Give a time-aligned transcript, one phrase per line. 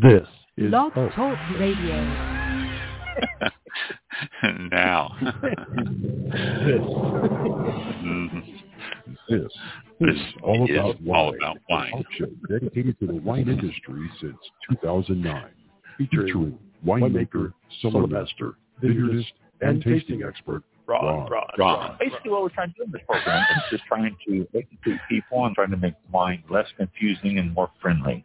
[0.00, 1.12] This is Blog Hope.
[1.12, 2.04] Talk Radio.
[4.70, 5.16] now.
[5.20, 5.32] This,
[7.98, 8.44] Mhm.
[9.28, 9.52] this
[10.00, 11.16] This is all is about wine.
[11.20, 11.88] all about wine.
[11.88, 14.36] A talk show dedicated to the wine industry since
[14.70, 15.44] 2009,
[15.96, 17.52] featuring winemaker,
[17.82, 21.28] cellarmaster, vineyardist, and tasting expert Ron, Ron.
[21.30, 21.96] Ron, Ron.
[21.98, 25.44] Basically, what we're trying to do in this program is just trying to educate people
[25.44, 28.24] and trying to make wine less confusing and more friendly.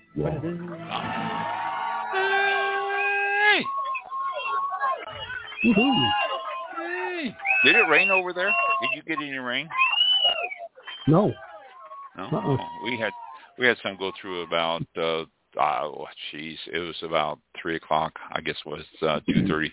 [0.15, 0.23] Hey!
[5.63, 7.35] Hey!
[7.63, 8.47] Did it rain over there?
[8.81, 9.69] Did you get any rain?
[11.07, 11.31] No.
[12.17, 12.23] No.
[12.25, 12.57] Uh-uh.
[12.83, 13.11] We had
[13.57, 15.23] we had some go through about uh
[15.59, 18.13] oh jeez, it was about three o'clock.
[18.31, 19.71] I guess it was uh two thirty.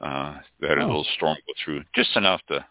[0.00, 0.86] Uh we had a Oh.
[0.86, 1.82] little storm go through.
[1.94, 2.64] Just enough to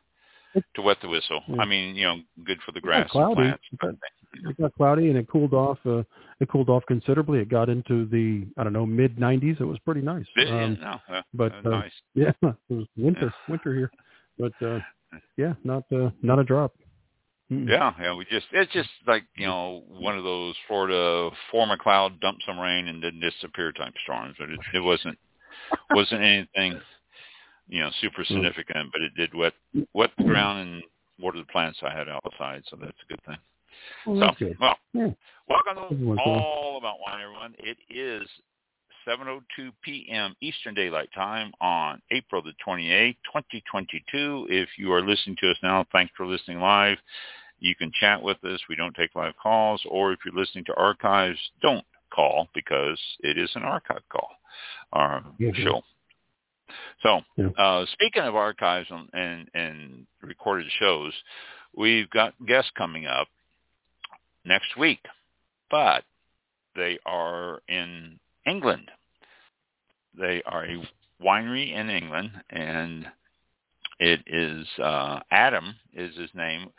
[0.75, 1.41] to wet the whistle.
[1.47, 1.61] Yeah.
[1.61, 3.63] I mean, you know, good for the got grass and plants.
[3.71, 3.93] It got-
[4.33, 5.79] It got cloudy and it cooled off.
[5.85, 6.03] Uh,
[6.39, 7.39] it cooled off considerably.
[7.39, 9.59] It got into the I don't know mid 90s.
[9.59, 10.25] It was pretty nice.
[10.35, 11.91] Yeah, Um, no, uh, but, uh, nice.
[12.15, 13.91] yeah, it was winter winter here,
[14.37, 14.79] but uh,
[15.37, 16.73] yeah, not uh, not a drop.
[17.51, 17.69] Mm-mm.
[17.69, 18.13] Yeah, yeah.
[18.13, 22.39] We just it's just like you know one of those Florida form a cloud, dump
[22.45, 24.35] some rain, and then disappear type storms.
[24.37, 25.17] But it, it wasn't
[25.91, 26.79] wasn't anything
[27.69, 28.27] you know super Mm.
[28.27, 29.53] significant, but it did wet
[29.93, 30.83] wet the ground and
[31.19, 33.37] water the plants I had outside, so that's a good thing.
[34.05, 34.57] So good.
[34.59, 35.09] well, Yeah.
[35.47, 36.41] welcome to Every once in a while.
[36.43, 37.55] all about wine, everyone.
[37.59, 38.27] It is
[39.07, 40.35] 7:02 p.m.
[40.41, 44.47] Eastern Daylight Time on April the 28th, 2022.
[44.49, 46.97] If you are listening to us now, thanks for listening live.
[47.59, 48.59] You can chat with us.
[48.69, 49.81] We don't take live calls.
[49.89, 54.29] Or if you're listening to archives, don't call because it is an archive call,
[54.93, 55.51] our Yeah.
[55.53, 55.83] show.
[57.01, 57.49] So, Yeah.
[57.57, 61.13] uh, speaking of archives and, and, and recorded shows,
[61.73, 63.27] we've got guests coming up
[64.47, 64.99] next week,
[65.69, 66.03] but
[66.75, 68.89] they are in England.
[70.17, 70.89] They are a
[71.21, 73.05] winery in England, and
[73.99, 76.69] it is uh, Adam is his name.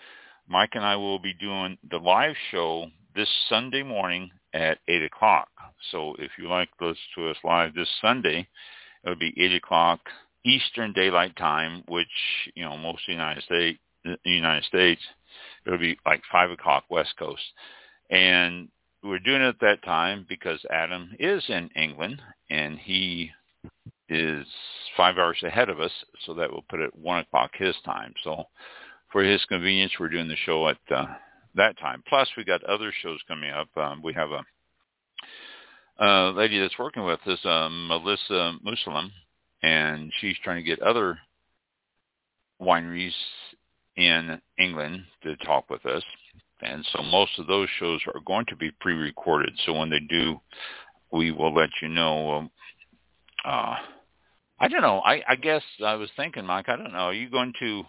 [0.49, 5.49] Mike and I will be doing the live show this Sunday morning at eight o'clock.
[5.91, 8.49] So if you like to listen to us live this Sunday,
[9.05, 10.01] it'll be eight o'clock
[10.45, 12.07] Eastern Daylight Time, which
[12.55, 15.03] you know most of the United States, the United States,
[15.67, 17.43] it'll be like five o'clock West Coast,
[18.11, 18.69] and
[19.03, 23.31] we're doing it at that time because Adam is in England and he
[24.09, 24.47] is
[24.97, 25.93] five hours ahead of us,
[26.25, 28.13] so that will put it one o'clock his time.
[28.25, 28.45] So
[29.13, 31.07] for his convenience, we're doing the show at uh,
[31.55, 32.03] that time.
[32.09, 33.69] Plus, we got other shows coming up.
[33.77, 39.13] Um, we have a, a lady that's working with us, uh, Melissa Muslim,
[39.63, 41.19] and she's trying to get other
[42.61, 43.13] wineries
[43.99, 46.05] in England to talk with us.
[46.63, 49.53] And so most of those shows are going to be pre-recorded.
[49.67, 50.41] So when they do,
[51.13, 52.31] we will let you know.
[52.31, 52.51] Um,
[53.45, 53.77] uh,
[54.61, 55.01] I don't know.
[55.01, 56.69] I, I guess I was thinking, Mike.
[56.69, 56.99] I don't know.
[56.99, 57.83] Are you going to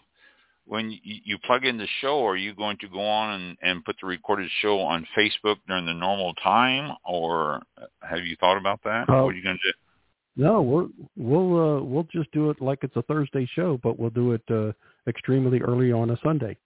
[0.65, 2.25] when you, you plug in the show?
[2.25, 5.85] Are you going to go on and, and put the recorded show on Facebook during
[5.85, 7.63] the normal time, or
[8.07, 9.09] have you thought about that?
[9.09, 10.43] Uh, what are you going to do?
[10.43, 10.87] No, we're,
[11.17, 14.43] we'll uh, we'll just do it like it's a Thursday show, but we'll do it
[14.49, 14.71] uh,
[15.09, 16.57] extremely early on a Sunday.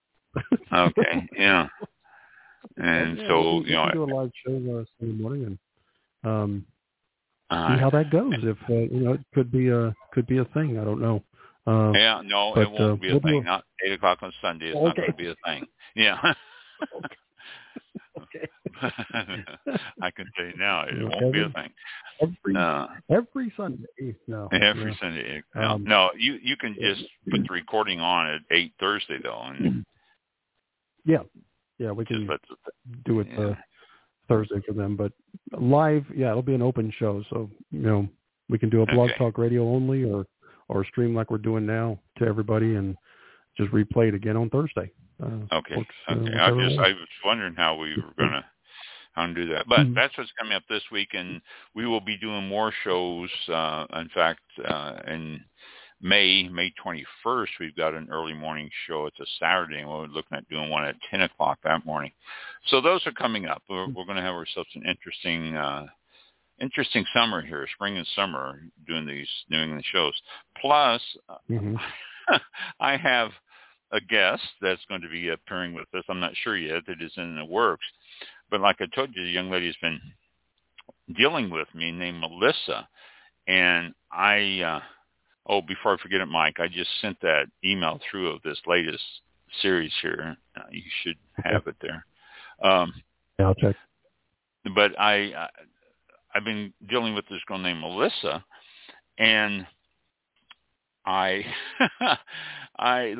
[0.71, 1.67] Okay, yeah.
[2.77, 5.57] And Yeah, so we, you know, do a live show uh, Sunday morning and
[6.23, 6.65] um,
[7.49, 8.33] uh, see how that goes.
[8.37, 10.79] If uh, you know, it could be a could be a thing.
[10.79, 11.23] I don't know.
[11.65, 13.43] Uh, Yeah, no, But, it won't uh, be a we'll thing.
[13.43, 14.67] Not eight o'clock on Sunday.
[14.71, 15.65] It's not going to be a thing.
[15.95, 16.17] Yeah.
[16.23, 17.15] okay.
[20.01, 21.69] I can tell you now, it won't be a thing.
[22.21, 24.15] Every Uh, every Sunday.
[24.27, 24.47] No.
[24.51, 24.95] every no.
[25.01, 25.43] Sunday.
[25.55, 29.41] No, Um, no, you you can just put the recording on at eight Thursday though,
[29.41, 29.85] and
[31.05, 31.23] Yeah.
[31.79, 32.37] Yeah, we can the,
[33.05, 33.39] do it yeah.
[33.49, 33.55] uh,
[34.29, 35.11] Thursday for them, but
[35.59, 38.07] live, yeah, it'll be an open show, so you know
[38.47, 39.17] we can do a blog Okay.
[39.17, 40.25] talk radio only, or
[40.69, 42.95] or stream like we're doing now to everybody, and
[43.57, 44.91] just replay it again on Thursday.
[45.21, 45.75] Uh, Okay.
[45.77, 46.13] works, uh.
[46.13, 46.79] I just.
[46.79, 48.45] I was wondering how we were gonna
[49.13, 49.95] how to do that, but Mhm.
[49.95, 51.41] that's what's coming up this week, and
[51.73, 53.31] we will be doing more shows.
[53.47, 55.43] Uh, in fact, uh, in
[56.01, 59.05] May, May 21st, we've got an early morning show.
[59.05, 62.11] It's a Saturday, and we're looking at doing one at 10 o'clock that morning.
[62.65, 63.63] So those are coming up.
[63.69, 65.87] We're, we're going to have ourselves an interesting uh,
[66.59, 70.13] interesting summer here, spring and summer, doing these New England shows.
[70.59, 71.01] Plus,
[71.49, 71.75] mm-hmm.
[72.79, 73.31] I have
[73.91, 76.03] a guest that's going to be appearing with us.
[76.09, 76.83] I'm not sure yet.
[76.87, 77.85] It is in the works.
[78.53, 79.99] But like I told you, the young lady has been
[81.17, 82.87] dealing with me named Melissa.
[83.47, 84.79] And I, uh,
[85.47, 89.01] oh, before I forget it, Mike, I just sent that email through of this latest
[89.59, 90.37] series here.
[90.55, 92.05] Uh, you should have it there.
[92.63, 92.93] Um,
[93.39, 93.75] yeah, I'll check.
[94.75, 95.49] But I, I,
[96.35, 98.45] I've been dealing with this girl named Melissa,
[99.17, 99.65] and
[101.05, 101.45] I
[102.77, 103.13] I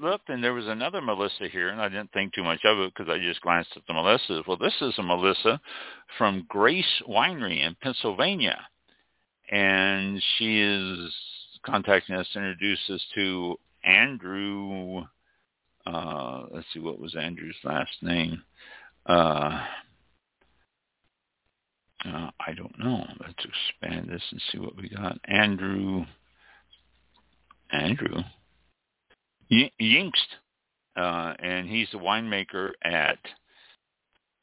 [0.00, 2.92] looked and there was another Melissa here, and I didn't think too much of it
[2.94, 4.46] because I just glanced at the Melissas.
[4.46, 5.60] Well, this is a Melissa
[6.18, 8.58] from Grace Winery in Pennsylvania,
[9.50, 11.12] and she is
[11.64, 15.02] contacting us to introduce us to Andrew.
[15.86, 18.42] Uh, let's see, what was Andrew's last name?
[19.06, 19.64] Uh,
[22.04, 23.04] uh, I don't know.
[23.20, 25.18] Let's expand this and see what we got.
[25.24, 26.04] Andrew.
[27.70, 28.22] Andrew
[29.50, 30.12] Yingst,
[30.96, 33.18] uh, and he's the winemaker at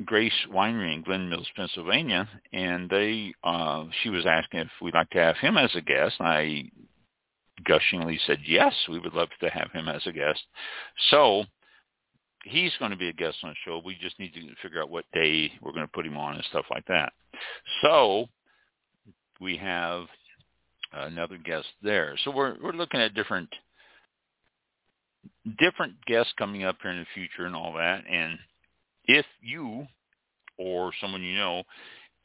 [0.06, 2.28] Grace Winery in Glen Mills, Pennsylvania.
[2.52, 6.16] And they, uh, she was asking if we'd like to have him as a guest.
[6.20, 6.64] And I
[7.66, 10.42] gushingly said yes, we would love to have him as a guest.
[11.10, 11.44] So
[12.44, 13.82] he's going to be a guest on the show.
[13.84, 16.44] We just need to figure out what day we're going to put him on and
[16.50, 17.14] stuff like that.
[17.82, 18.28] So
[19.40, 20.06] we have
[20.94, 22.16] another guest there.
[22.24, 23.50] So we're we're looking at different
[25.60, 28.04] different guests coming up here in the future and all that.
[28.10, 28.38] And
[29.06, 29.88] if you
[30.58, 31.64] or someone you know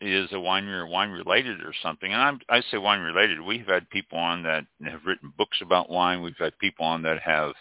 [0.01, 3.67] is a winery or wine related or something, and I'm, I say wine related, we've
[3.67, 6.23] had people on that have written books about wine.
[6.23, 7.53] We've had people on that have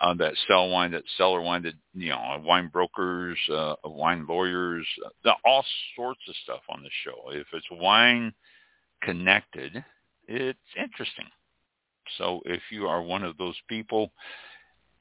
[0.00, 4.86] uh, that sell wine, that seller wine, that you know, wine brokers, uh, wine lawyers,
[5.24, 5.64] uh, all
[5.96, 7.30] sorts of stuff on the show.
[7.30, 8.32] If it's wine
[9.02, 9.84] connected,
[10.28, 11.26] it's interesting.
[12.18, 14.12] So if you are one of those people,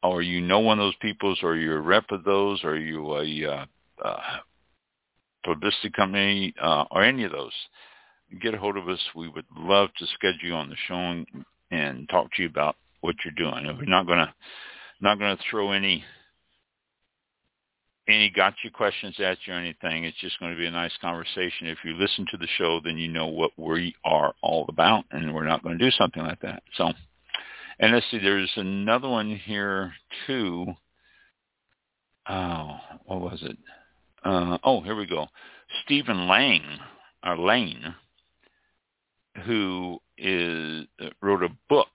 [0.04, 3.16] or you know one of those people, or you're a rep of those, or you
[3.16, 3.66] a uh,
[4.04, 4.38] uh,
[5.44, 7.54] publicity company, uh, or any of those,
[8.42, 9.00] get a hold of us.
[9.16, 10.96] We would love to schedule you on the show
[11.72, 13.66] and, talk to you about what you're doing.
[13.66, 14.34] We're not to
[15.02, 16.04] not to throw any
[18.08, 20.06] any gotcha questions at you or anything.
[20.06, 21.68] It's just going to be a nice conversation.
[21.68, 25.34] If you listen to the show, then you know what we are all about, and
[25.34, 26.64] we're not going to do something like that.
[26.76, 26.92] So,
[27.80, 29.94] and let's see, there's another one here
[30.28, 30.68] too.
[32.30, 33.58] Oh, what was it?
[34.24, 35.28] Uh, oh, here we go.
[35.84, 36.64] Stephen Lang,
[37.26, 37.96] or Lane,
[39.46, 40.86] who is
[41.22, 41.90] wrote a book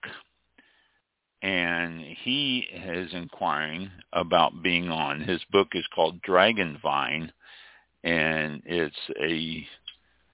[1.41, 5.21] and he is inquiring about being on.
[5.21, 7.31] His book is called Dragon Vine,
[8.03, 9.65] and it's a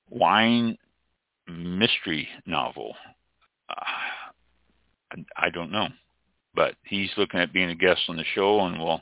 [0.10, 0.78] wine
[1.48, 2.96] mystery novel.
[3.70, 5.90] Uh, I don't know,
[6.56, 9.02] but he's looking at being a guest on the show, and we'll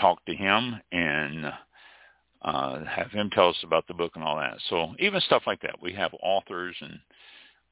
[0.00, 1.52] talk to him and
[2.42, 4.58] uh, have him tell us about the book and all that.
[4.68, 6.98] So even stuff like that, we have authors and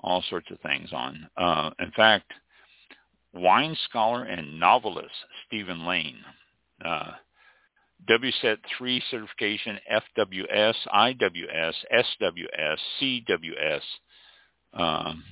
[0.00, 1.28] all sorts of things on.
[1.36, 2.32] Uh, in fact,
[3.32, 5.14] wine scholar and novelist
[5.46, 6.18] Stephen Lane.
[6.84, 7.12] Uh,
[8.08, 9.78] WSET 3 certification,
[10.18, 13.80] FWS, IWS, SWS, CWS.
[14.74, 15.22] Um,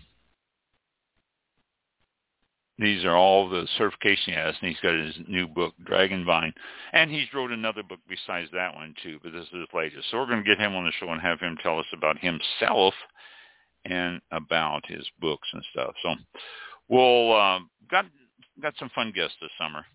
[2.78, 6.52] these are all the certification he has, and he's got his new book, Dragon Vine.
[6.92, 10.10] And he's wrote another book besides that one, too, but this is his latest.
[10.10, 12.18] So we're going to get him on the show and have him tell us about
[12.18, 12.94] himself
[13.84, 15.94] and about his books and stuff.
[16.02, 16.14] So
[16.90, 18.04] we'll um, got
[18.60, 19.86] got some fun guests this summer.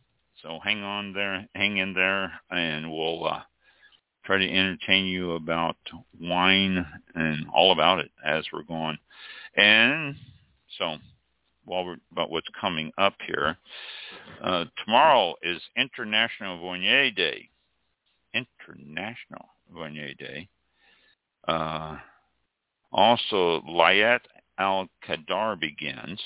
[0.41, 3.41] So hang on there, hang in there, and we'll uh,
[4.25, 5.77] try to entertain you about
[6.19, 8.97] wine and all about it as we're going.
[9.55, 10.15] And
[10.77, 10.97] so
[11.63, 13.57] while we're about what's coming up here,
[14.43, 17.49] uh, tomorrow is International Viognier Day.
[18.33, 20.47] International Viognier Day.
[21.47, 21.97] Uh,
[22.91, 24.21] also, Laylat
[24.57, 26.19] al-Qadr begins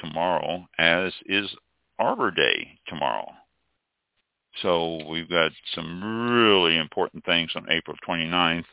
[0.00, 1.48] tomorrow, as is
[1.98, 3.30] Arbor Day tomorrow.
[4.62, 8.64] So we've got some really important things on April 29th,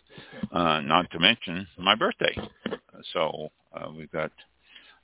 [0.52, 2.36] uh, not to mention my birthday.
[3.14, 4.32] So uh, we've got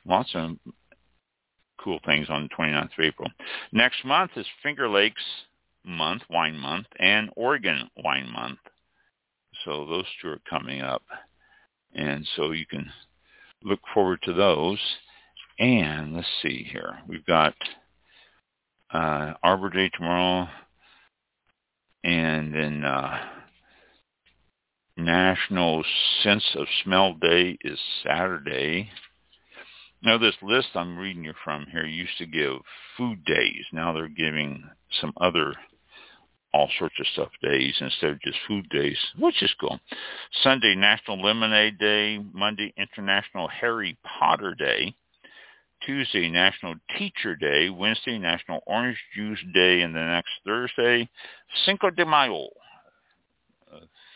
[0.05, 0.57] lots of
[1.83, 3.29] cool things on the 29th of April.
[3.71, 5.21] Next month is Finger Lakes
[5.85, 8.59] month, wine month, and Oregon wine month.
[9.65, 11.03] So those two are coming up.
[11.93, 12.89] And so you can
[13.63, 14.79] look forward to those.
[15.61, 16.97] And let's see here.
[17.07, 17.53] We've got
[18.91, 20.47] uh, Arbor Day tomorrow,
[22.03, 23.19] and then uh,
[24.97, 25.83] National
[26.23, 28.89] Sense of Smell Day is Saturday.
[30.01, 32.53] Now, this list I'm reading you from here used to give
[32.97, 33.63] food days.
[33.71, 34.63] Now they're giving
[34.99, 35.53] some other
[36.55, 39.79] all sorts of stuff days instead of just food days, which is cool.
[40.41, 42.17] Sunday, National Lemonade Day.
[42.33, 44.95] Monday, International Harry Potter Day.
[45.85, 47.69] Tuesday, National Teacher Day.
[47.69, 49.81] Wednesday, National Orange Juice Day.
[49.81, 51.09] And the next Thursday,
[51.65, 52.47] Cinco de Mayo,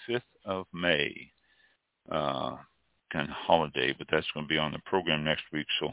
[0.09, 1.31] 5th uh, of May.
[2.09, 2.57] Uh,
[3.11, 5.91] kind of holiday, but that's going to be on the program next week, so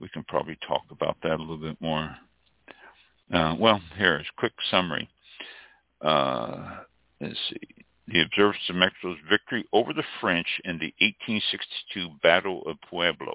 [0.00, 2.14] we can probably talk about that a little bit more.
[3.32, 5.08] Uh, well, here's a quick summary.
[6.00, 6.80] Uh,
[7.20, 7.84] let's see.
[8.06, 13.32] The observance of Mexico's victory over the French in the 1862 Battle of Puebla.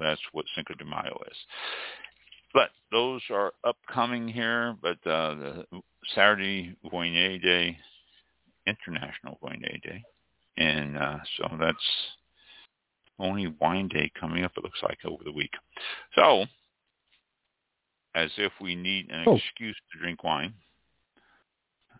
[0.00, 1.36] That's what Cinco de Mayo is.
[2.54, 4.76] But those are upcoming here.
[4.80, 5.66] But uh, the
[6.14, 7.78] Saturday Wine Day,
[8.66, 10.02] International Wine Day,
[10.56, 11.76] and uh, so that's
[13.18, 14.52] only wine day coming up.
[14.56, 15.52] It looks like over the week.
[16.14, 16.44] So,
[18.14, 19.36] as if we need an oh.
[19.36, 20.54] excuse to drink wine.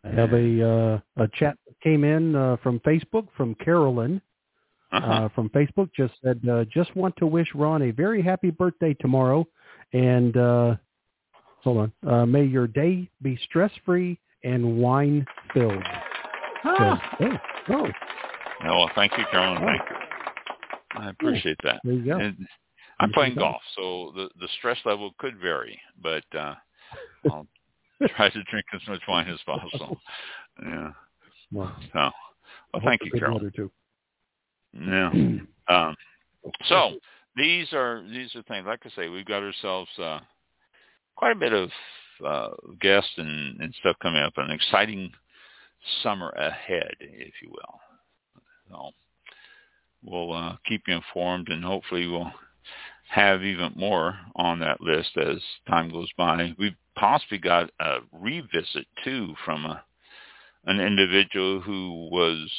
[0.05, 4.21] I have a uh, a chat that came in uh, from Facebook from Carolyn.
[4.91, 5.07] Uh-huh.
[5.07, 8.95] Uh, from Facebook just said, uh, just want to wish Ron a very happy birthday
[8.95, 9.47] tomorrow.
[9.93, 10.77] And uh,
[11.63, 15.83] hold on, uh, may your day be stress free and wine filled.
[16.65, 17.17] Ah.
[17.19, 17.37] So, oh,
[17.71, 17.87] oh.
[18.65, 19.63] No, well, thank you, Carolyn.
[19.63, 19.67] Oh.
[19.67, 19.97] Thank you.
[21.01, 21.81] I appreciate that.
[21.85, 22.19] There you go.
[22.19, 22.47] And
[23.01, 26.55] I'm playing golf, so the the stress level could vary, but uh
[27.31, 27.47] I'll
[28.17, 30.01] try to drink as much wine as possible.
[30.61, 30.91] Yeah.
[31.53, 32.11] Well, so,
[32.75, 33.41] well, thank you, Carol.
[34.73, 35.11] Yeah.
[35.69, 35.97] um,
[36.69, 36.99] so
[37.37, 38.67] these are these are things.
[38.67, 40.21] Like I say, we've got ourselves uh,
[41.17, 41.71] quite a bit of
[42.25, 44.33] uh, guests and, and stuff coming up.
[44.37, 45.13] An exciting
[46.03, 47.81] summer ahead, if you will.
[48.71, 48.91] So
[50.03, 52.33] we'll uh, keep you informed, and hopefully we'll
[53.09, 56.55] have even more on that list as time goes by.
[56.59, 59.83] We've possibly got a revisit too from a,
[60.67, 62.51] an individual who was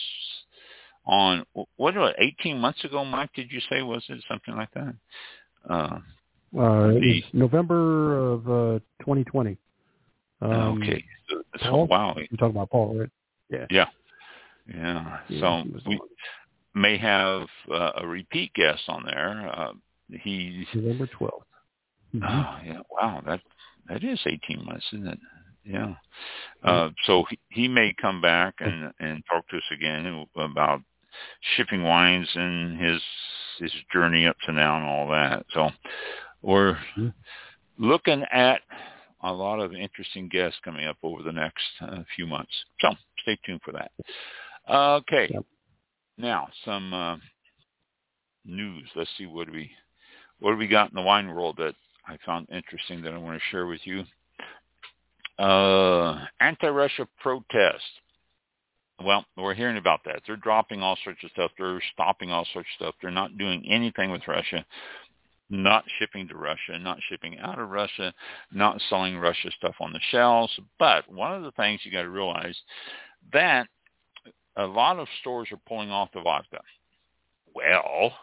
[1.05, 3.31] on what was 18 months ago, Mike?
[3.35, 4.93] Did you say was it something like that?
[5.69, 5.99] Uh,
[6.57, 9.57] uh, the, November of uh, 2020.
[10.41, 10.51] Um,
[10.81, 11.03] okay.
[11.29, 11.87] So, so Paul?
[11.87, 12.15] wow.
[12.15, 13.09] You're talking about Paul, right?
[13.49, 13.65] Yeah.
[13.69, 13.85] Yeah.
[14.67, 15.17] Yeah.
[15.27, 15.99] yeah so we,
[16.75, 19.51] may have uh, a repeat guest on there.
[19.53, 19.73] Uh,
[20.21, 21.29] he's November 12th.
[22.15, 22.23] Mm-hmm.
[22.23, 22.79] Oh, yeah.
[22.91, 23.21] Wow.
[23.25, 23.41] That,
[23.87, 25.19] that is 18 months, isn't it?
[25.65, 25.93] Yeah.
[26.63, 30.81] Uh, so he, he may come back and, and talk to us again about
[31.55, 33.01] shipping wines and his,
[33.59, 35.45] his journey up to now and all that.
[35.53, 35.69] So
[36.41, 37.09] we're mm-hmm.
[37.77, 38.61] looking at
[39.21, 42.53] a lot of interesting guests coming up over the next uh, few months.
[42.79, 42.89] So
[43.21, 43.91] stay tuned for that.
[44.69, 45.29] Okay.
[45.31, 45.45] Yep.
[46.17, 47.17] Now, some uh,
[48.45, 48.87] news.
[48.95, 49.71] Let's see what we
[50.39, 51.75] what we got in the wine world that
[52.07, 54.03] I found interesting that I want to share with you.
[55.37, 57.83] Uh, anti-Russia protest.
[59.03, 60.21] Well, we're hearing about that.
[60.27, 61.51] They're dropping all sorts of stuff.
[61.57, 62.95] They're stopping all sorts of stuff.
[63.01, 64.65] They're not doing anything with Russia,
[65.49, 68.13] not shipping to Russia, not shipping out of Russia,
[68.51, 70.51] not selling Russia stuff on the shelves.
[70.79, 72.57] But one of the things you got to realize
[73.31, 73.67] that
[74.57, 76.59] a lot of stores are pulling off the vodka.
[77.55, 78.13] Well,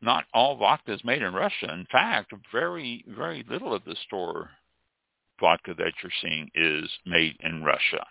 [0.00, 1.72] not all vodka is made in Russia.
[1.72, 4.50] In fact, very, very little of the store
[5.38, 8.04] vodka that you're seeing is made in Russia.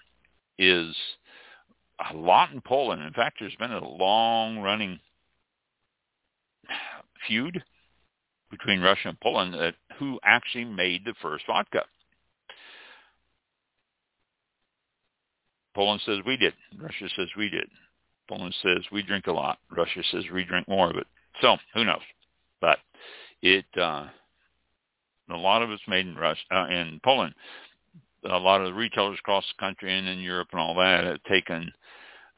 [0.58, 0.96] Is
[2.00, 3.02] a lot in Poland.
[3.02, 5.00] In fact, there's been a long-running
[7.28, 7.64] feud
[8.52, 11.84] between Russia and Poland that who actually made the first vodka.
[15.74, 16.54] Poland says we did.
[16.78, 17.68] Russia says we did.
[18.30, 19.60] Poland says we drink a lot.
[19.70, 21.08] Russia says we drink more of it.
[21.42, 22.02] So who knows?
[22.62, 22.80] But
[23.42, 24.08] it uh,
[25.30, 27.34] a lot of it's made in Russia uh, in Poland.
[28.30, 31.24] A lot of the retailers across the country and in Europe and all that have
[31.24, 31.72] taken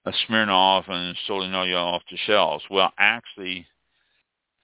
[0.08, 2.64] a Smirnoff and Stolichnaya off the shelves.
[2.72, 3.68] Well, actually,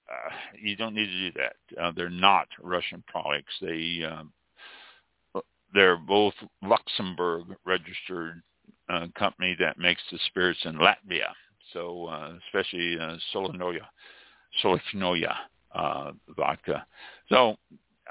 [0.08, 1.82] uh, you don't need to do that.
[1.82, 3.52] Uh, they're not Russian products.
[3.60, 5.40] They uh,
[5.74, 8.42] they're both Luxembourg registered
[8.88, 11.32] uh, company that makes the spirits in Latvia.
[11.72, 15.34] So uh, especially uh, Stolichnaya
[15.74, 16.86] uh, vodka.
[17.28, 17.56] So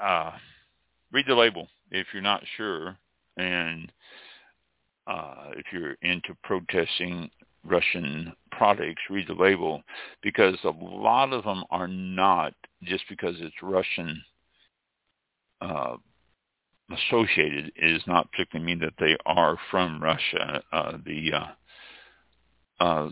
[0.00, 0.32] uh,
[1.10, 2.96] read the label if you're not sure,
[3.36, 3.90] and
[5.06, 7.30] uh, if you're into protesting
[7.64, 9.82] Russian products, read the label
[10.22, 14.22] because a lot of them are not just because it's Russian
[15.60, 15.96] uh,
[16.90, 20.62] associated is not particularly mean that they are from Russia.
[20.72, 21.46] Uh, the uh,
[22.80, 23.10] uh,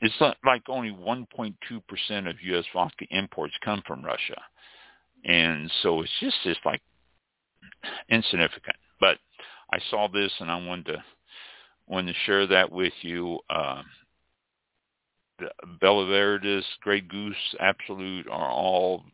[0.00, 1.54] it's not like only 1.2%
[2.28, 2.64] of U.S.
[2.72, 4.40] vodka imports come from Russia.
[5.24, 6.80] And so it's just, just like
[8.08, 8.76] insignificant.
[9.00, 9.18] But
[9.72, 11.04] I saw this and I wanted to,
[11.86, 13.38] wanted to share that with you.
[13.50, 13.82] Uh,
[15.80, 19.04] Belvedere, Grey Goose, Absolut are all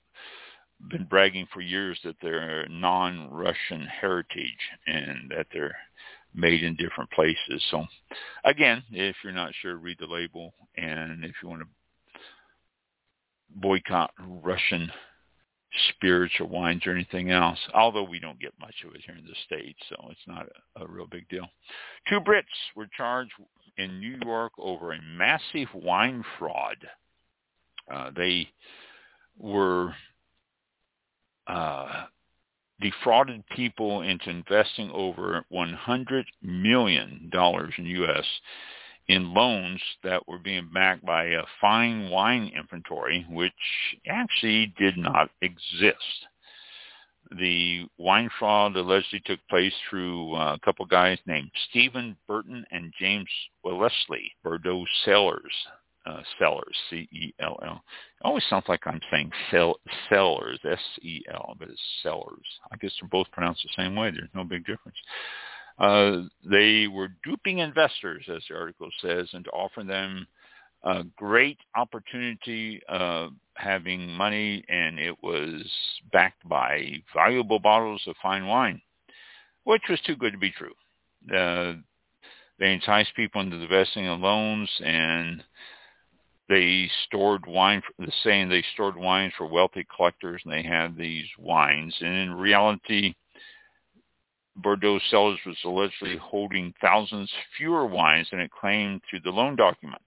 [0.88, 5.76] been bragging for years that they're non-Russian heritage and that they're
[6.34, 7.62] made in different places.
[7.70, 7.84] So
[8.44, 10.54] again, if you're not sure, read the label.
[10.76, 11.68] And if you want to
[13.56, 14.12] boycott
[14.42, 14.90] Russian
[15.90, 19.24] spirits or wines or anything else, although we don't get much of it here in
[19.24, 21.46] the States, so it's not a, a real big deal.
[22.08, 23.32] Two Brits were charged
[23.76, 26.76] in New York over a massive wine fraud.
[27.92, 28.48] Uh, they
[29.38, 29.94] were
[31.46, 32.04] uh,
[32.80, 38.24] defrauded people into investing over $100 million in U.S.
[39.10, 43.52] in loans that were being backed by a fine wine inventory, which
[44.08, 46.26] actually did not exist.
[47.36, 52.92] The wine fraud allegedly took place through uh, a couple guys named Stephen Burton and
[53.00, 53.28] James
[53.64, 55.54] Wellesley, Bordeaux Cellars.
[56.06, 57.74] uh, Cellars, C-E-L-L.
[57.74, 59.76] It always sounds like I'm saying sell,
[60.08, 62.46] Sellers, S-E-L, but it's Cellars.
[62.72, 64.10] I guess they're both pronounced the same way.
[64.10, 64.96] There's no big difference.
[65.80, 70.26] Uh, they were duping investors, as the article says, into offering them
[70.84, 75.62] a great opportunity of having money, and it was
[76.12, 78.80] backed by valuable bottles of fine wine,
[79.64, 80.74] which was too good to be true.
[81.34, 81.74] Uh,
[82.58, 85.42] they enticed people into investing in loans and
[86.48, 91.26] they stored wine, the saying they stored wines for wealthy collectors and they had these
[91.38, 91.94] wines.
[92.00, 93.14] And in reality,
[94.62, 100.04] Bordeaux Cellars was allegedly holding thousands fewer wines than it claimed through the loan documents.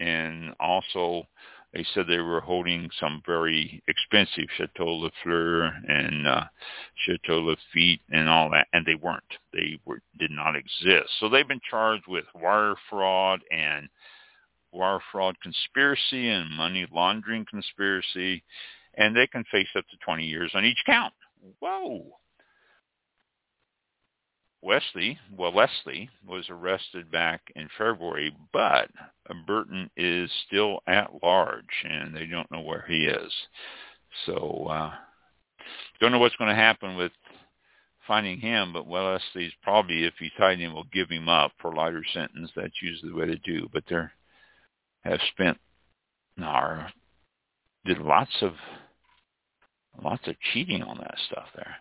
[0.00, 1.26] And also,
[1.72, 6.44] they said they were holding some very expensive Chateau Lafleur and uh,
[7.06, 9.22] Chateau Lafite and all that, and they weren't.
[9.52, 11.08] They were did not exist.
[11.18, 13.88] So they've been charged with wire fraud and
[14.72, 18.42] wire fraud conspiracy and money laundering conspiracy,
[18.94, 21.14] and they can face up to 20 years on each count.
[21.60, 22.04] Whoa.
[24.62, 28.88] Wellesley, well, Leslie was arrested back in February, but
[29.46, 33.32] Burton is still at large, and they don't know where he is.
[34.24, 34.92] So, uh,
[36.00, 37.12] don't know what's going to happen with
[38.06, 42.04] finding him, but Wellesley's probably, if he's hiding, will give him up for a lighter
[42.12, 42.50] sentence.
[42.54, 43.68] That's usually the way to do.
[43.72, 44.12] But they're
[45.04, 45.58] have spent
[46.40, 46.88] or
[47.84, 48.52] did lots of
[50.02, 51.76] lots of cheating on that stuff there.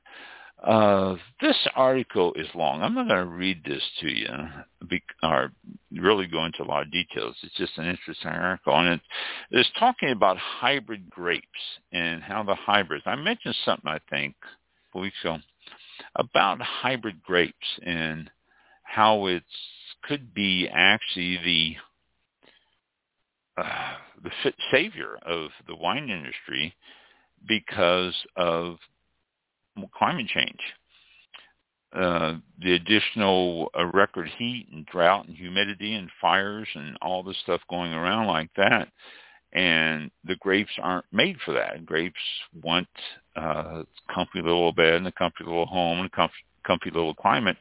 [0.61, 2.83] Uh, this article is long.
[2.83, 4.27] I'm not going to read this to you
[5.23, 5.51] or
[5.91, 7.35] really go into a lot of details.
[7.41, 8.75] It's just an interesting article.
[8.77, 9.01] And
[9.49, 11.47] it is talking about hybrid grapes
[11.91, 14.35] and how the hybrids, I mentioned something, I think,
[14.93, 15.39] a week ago,
[16.15, 18.29] about hybrid grapes and
[18.83, 19.43] how it
[20.03, 21.75] could be actually the
[23.61, 23.93] uh,
[24.23, 26.73] the savior of the wine industry
[27.47, 28.77] because of
[29.97, 30.59] climate change.
[31.93, 37.33] Uh, the additional uh, record heat and drought and humidity and fires and all the
[37.43, 38.87] stuff going around like that.
[39.51, 41.85] And the grapes aren't made for that.
[41.85, 42.15] Grapes
[42.63, 42.87] want
[43.35, 46.33] uh, comfy little bed and a comfy little home and a comfy,
[46.65, 47.57] comfy little climate.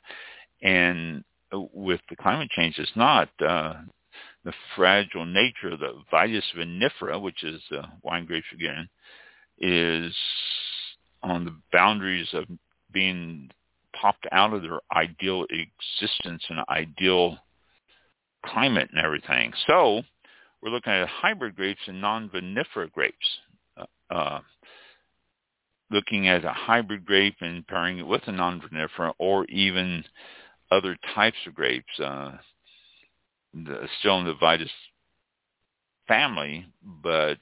[0.62, 3.28] And with the climate change, it's not.
[3.44, 3.74] Uh,
[4.44, 8.88] the fragile nature of the Vitis vinifera, which is uh, wine grapes again,
[9.58, 10.14] is
[11.22, 12.44] on the boundaries of
[12.92, 13.50] being
[14.00, 17.38] popped out of their ideal existence and ideal
[18.44, 19.52] climate and everything.
[19.66, 20.02] So
[20.62, 23.26] we're looking at hybrid grapes and non-vinifera grapes.
[23.76, 24.40] Uh, uh,
[25.90, 30.04] looking at a hybrid grape and pairing it with a non-vinifera or even
[30.70, 31.98] other types of grapes.
[31.98, 32.32] Uh,
[33.52, 34.70] the, still in the Vitis
[36.06, 36.66] family,
[37.02, 37.38] but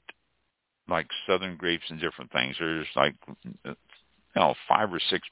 [0.89, 2.57] like southern grapes and different things.
[2.59, 3.15] There's like
[3.65, 3.75] you
[4.37, 5.27] know five or six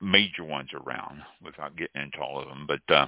[0.00, 3.06] major ones around without getting into all of them, but uh,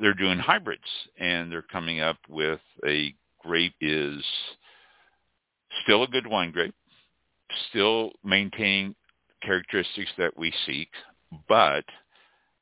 [0.00, 0.82] they're doing hybrids
[1.18, 4.22] and they're coming up with a grape is
[5.82, 6.74] still a good wine grape,
[7.70, 8.94] still maintaining
[9.42, 10.88] characteristics that we seek,
[11.48, 11.84] but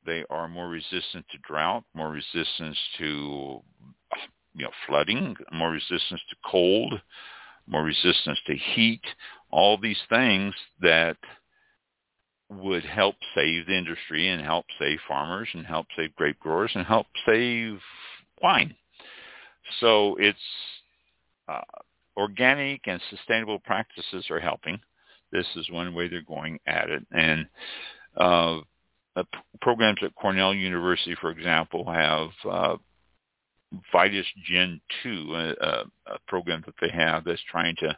[0.05, 3.61] they are more resistant to drought, more resistance to
[4.53, 7.01] you know flooding, more resistance to cold,
[7.67, 9.01] more resistance to heat,
[9.49, 11.17] all these things that
[12.49, 16.85] would help save the industry and help save farmers and help save grape growers and
[16.85, 17.79] help save
[18.41, 18.75] wine.
[19.79, 20.37] So it's
[21.47, 21.61] uh,
[22.17, 24.79] organic and sustainable practices are helping.
[25.31, 27.05] This is one way they're going at it.
[27.11, 27.47] And
[28.17, 28.59] uh,
[29.15, 29.23] uh,
[29.61, 32.29] programs at Cornell University, for example, have
[33.73, 35.49] uh, Vitis Gen 2, a,
[36.07, 37.97] a, program that they have that's trying to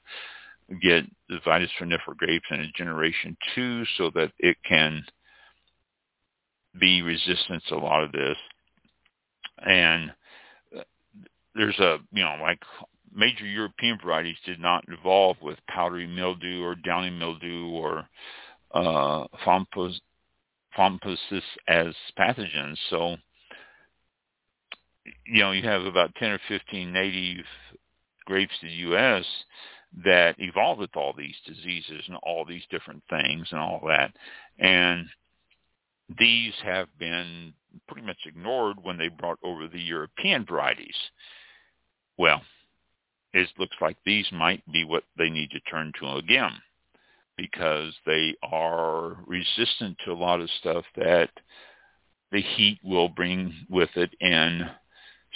[0.81, 5.03] get the Vitis vinifera grapes in a generation 2 so that it can
[6.79, 8.37] be resistant to a lot of this.
[9.65, 10.11] And
[10.77, 10.81] uh,
[11.55, 12.59] there's a, you know, like
[13.13, 18.07] major European varieties did not evolve with powdery mildew or downy mildew or
[18.73, 19.25] uh,
[21.67, 22.77] as pathogens.
[22.89, 23.15] So,
[25.25, 27.45] you know, you have about 10 or 15 native
[28.25, 29.25] grapes to the U.S.
[30.05, 34.13] that evolved with all these diseases and all these different things and all that.
[34.59, 35.07] And
[36.17, 37.53] these have been
[37.87, 40.95] pretty much ignored when they brought over the European varieties.
[42.17, 42.41] Well,
[43.33, 46.51] it looks like these might be what they need to turn to again
[47.35, 51.29] because they are resistant to a lot of stuff that
[52.31, 54.69] the heat will bring with it and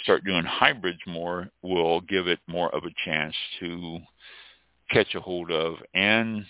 [0.02, 3.98] start doing hybrids more will give it more of a chance to
[4.90, 6.44] catch a hold of and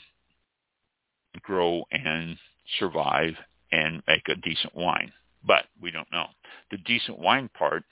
[1.42, 2.36] grow and
[2.78, 3.34] survive
[3.72, 5.12] and make a decent wine.
[5.44, 6.26] But we don't know.
[6.70, 7.84] The decent wine part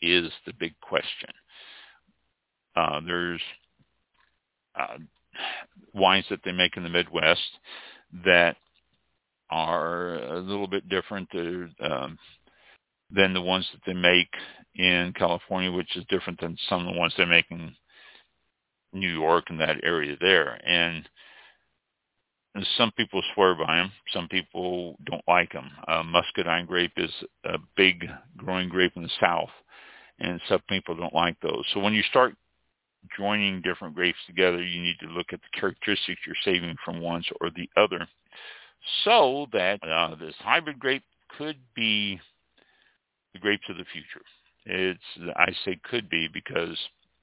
[0.00, 1.30] is the big question.
[2.76, 3.40] Uh, there's
[4.78, 4.98] uh,
[5.94, 7.40] wines that they make in the Midwest
[8.24, 8.56] that
[9.50, 11.28] are a little bit different
[11.80, 12.18] um,
[13.10, 14.30] than the ones that they make
[14.74, 17.74] in California, which is different than some of the ones they make in
[18.92, 20.60] New York and that area there.
[20.66, 21.08] And
[22.76, 23.92] some people swear by them.
[24.12, 25.70] Some people don't like them.
[25.86, 27.12] Uh, muscadine grape is
[27.44, 29.50] a big growing grape in the South,
[30.18, 31.64] and some people don't like those.
[31.72, 32.34] So when you start
[33.16, 37.22] joining different grapes together, you need to look at the characteristics you're saving from one
[37.40, 38.06] or the other
[39.04, 41.02] so that uh, this hybrid grape
[41.36, 42.20] could be
[43.32, 44.24] the grapes of the future.
[44.64, 46.76] It's I say could be because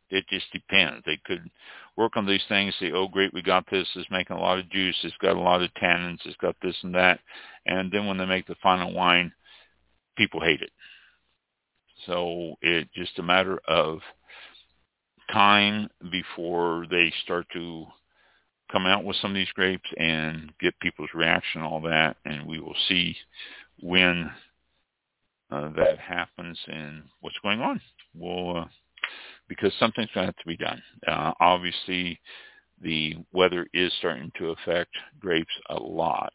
[0.09, 1.03] it just depends.
[1.05, 1.49] They could
[1.97, 4.69] work on these things, say, oh great, we got this, it's making a lot of
[4.69, 7.19] juice, it's got a lot of tannins, it's got this and that.
[7.65, 9.31] And then when they make the final wine,
[10.17, 10.71] people hate it.
[12.05, 13.99] So it's just a matter of
[15.31, 17.85] time before they start to
[18.71, 22.59] come out with some of these grapes and get people's reaction all that and we
[22.59, 23.15] will see
[23.79, 24.29] when
[25.51, 27.79] uh, that happens and what's going on
[28.13, 28.65] we'll uh,
[29.47, 32.19] because something's going to have to be done uh, obviously
[32.81, 36.33] the weather is starting to affect grapes a lot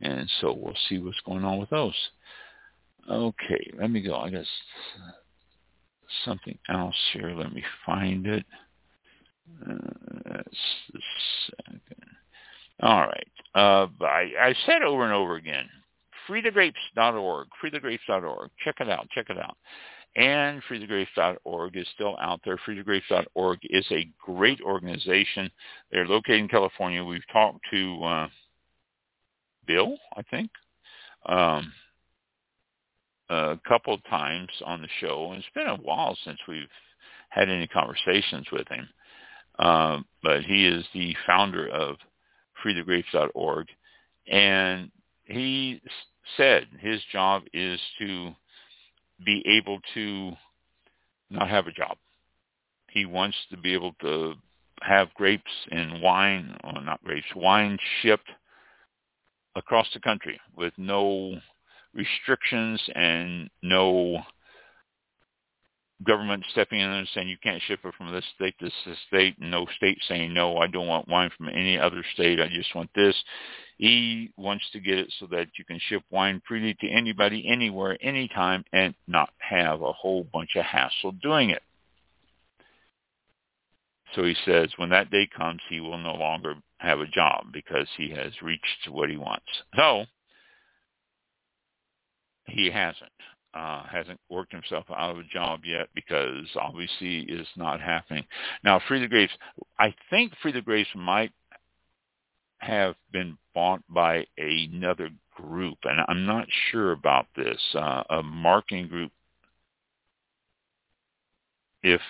[0.00, 1.94] and so we'll see what's going on with those
[3.10, 4.46] okay let me go i guess
[6.24, 7.32] something else here.
[7.36, 8.44] Let me find it.
[9.68, 10.42] Uh,
[12.82, 13.28] All right.
[13.54, 15.68] Uh, I, I said over and over again,
[16.28, 18.50] freethegrapes.org, freethegrapes.org.
[18.64, 19.08] Check it out.
[19.10, 19.56] Check it out.
[20.16, 22.58] And freethegrapes.org is still out there.
[22.66, 25.50] Freethegrapes.org is a great organization.
[25.92, 27.04] They're located in California.
[27.04, 28.28] We've talked to uh,
[29.66, 30.50] Bill, I think.
[31.26, 31.72] Um,
[33.28, 36.66] a couple of times on the show, and it's been a while since we've
[37.28, 38.88] had any conversations with him.
[39.58, 41.96] Uh, but he is the founder of
[42.64, 43.68] freethegrapes.org,
[44.26, 44.90] and
[45.30, 45.80] he
[46.36, 48.30] said his job is to
[49.24, 50.32] be able to
[51.30, 51.96] not have a job.
[52.90, 54.34] He wants to be able to
[54.82, 58.28] have grapes and wine, or not grapes, wine shipped
[59.54, 61.34] across the country with no
[61.94, 64.20] restrictions and no
[66.06, 69.36] government stepping in and saying you can't ship it from this state to this state,
[69.38, 72.40] and no state saying no, I don't want wine from any other state.
[72.40, 73.14] I just want this.
[73.80, 77.96] He wants to get it so that you can ship wine freely to anybody, anywhere,
[78.02, 81.62] anytime, and not have a whole bunch of hassle doing it.
[84.14, 87.86] So he says when that day comes, he will no longer have a job because
[87.96, 89.46] he has reached what he wants.
[89.74, 90.04] So
[92.48, 93.10] he hasn't.
[93.54, 98.24] Uh, hasn't worked himself out of a job yet because obviously it's not happening.
[98.62, 99.32] Now, Free the Grapes,
[99.78, 101.32] I think Free the Grapes might
[102.60, 107.58] have been bought by another group, and I'm not sure about this.
[107.74, 109.12] Uh, a marketing group,
[111.82, 112.00] if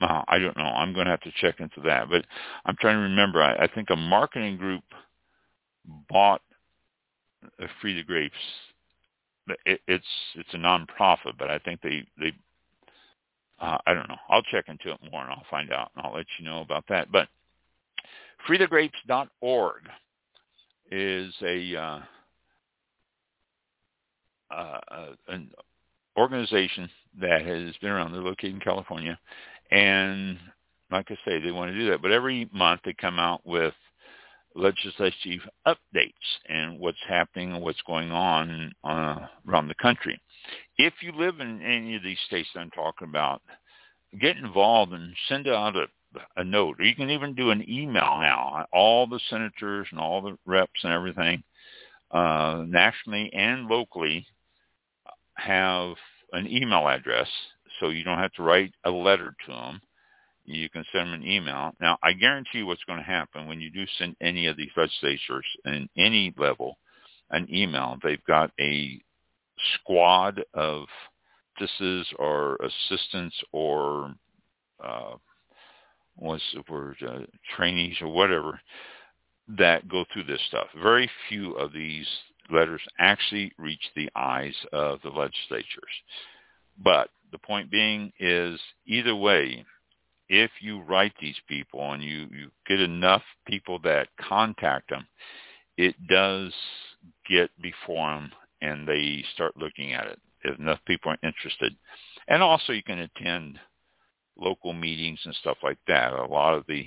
[0.00, 2.08] uh, I don't know, I'm going to have to check into that.
[2.08, 2.24] But
[2.64, 3.42] I'm trying to remember.
[3.42, 4.84] I, I think a marketing group
[6.08, 6.42] bought
[7.58, 8.34] a Free the Grapes
[9.66, 12.32] it, it's it's a nonprofit, but I think they they
[13.60, 14.16] uh, I don't know.
[14.28, 16.84] I'll check into it more and I'll find out and I'll let you know about
[16.88, 17.10] that.
[17.12, 17.28] But
[18.48, 19.82] freethegrapes.org
[20.90, 22.00] is a uh,
[24.50, 24.80] uh,
[25.28, 25.50] an
[26.16, 26.88] organization
[27.20, 28.12] that has been around.
[28.12, 29.18] They're located in California,
[29.70, 30.38] and
[30.90, 32.02] like I say, they want to do that.
[32.02, 33.74] But every month they come out with
[34.54, 36.12] legislative updates
[36.48, 40.20] and what's happening and what's going on uh, around the country.
[40.78, 43.42] If you live in any of these states that I'm talking about,
[44.20, 45.86] get involved and send out a,
[46.36, 46.76] a note.
[46.78, 48.66] Or you can even do an email now.
[48.72, 51.42] All the senators and all the reps and everything,
[52.10, 54.26] uh, nationally and locally,
[55.34, 55.94] have
[56.32, 57.28] an email address,
[57.80, 59.80] so you don't have to write a letter to them
[60.44, 61.72] you can send them an email.
[61.80, 64.70] Now, I guarantee you what's going to happen when you do send any of these
[64.76, 66.78] legislators in any level
[67.30, 67.96] an email.
[68.02, 69.00] They've got a
[69.74, 70.84] squad of
[71.58, 74.14] justices or assistants or
[74.84, 75.14] uh,
[76.16, 77.20] what's the word, uh,
[77.56, 78.60] trainees or whatever
[79.48, 80.66] that go through this stuff.
[80.82, 82.06] Very few of these
[82.50, 85.84] letters actually reach the eyes of the legislatures.
[86.82, 89.64] But the point being is either way,
[90.28, 95.06] if you write these people and you, you get enough people that contact them,
[95.76, 96.52] it does
[97.28, 101.74] get before them and they start looking at it if enough people are interested.
[102.28, 103.58] And also you can attend
[104.36, 106.12] local meetings and stuff like that.
[106.12, 106.86] A lot of the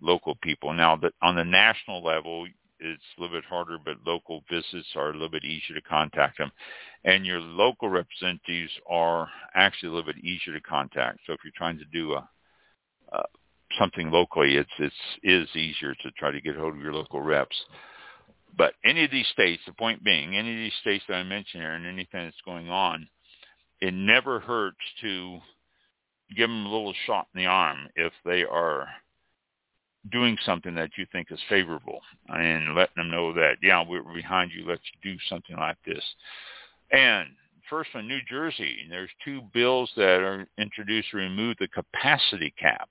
[0.00, 0.72] local people.
[0.72, 2.46] Now that on the national level,
[2.80, 6.38] it's a little bit harder, but local visits are a little bit easier to contact
[6.38, 6.50] them.
[7.04, 11.20] And your local representatives are actually a little bit easier to contact.
[11.26, 12.28] So if you're trying to do a
[13.78, 17.56] something locally, it's it's is easier to try to get hold of your local reps.
[18.56, 21.62] But any of these states, the point being, any of these states that I mentioned
[21.62, 23.08] here, and anything that's going on,
[23.80, 25.40] it never hurts to
[26.34, 28.88] give them a little shot in the arm if they are
[30.12, 34.50] doing something that you think is favorable and letting them know that, yeah, we're behind
[34.52, 34.66] you.
[34.66, 36.04] Let's do something like this.
[36.90, 37.28] And
[37.70, 42.88] first one, New Jersey, there's two bills that are introduced to remove the capacity cap.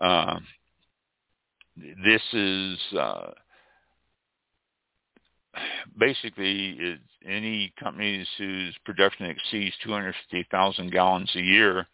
[0.00, 0.38] Uh,
[2.04, 3.30] this is uh,
[5.98, 11.86] basically any companies whose production exceeds 250,000 gallons a year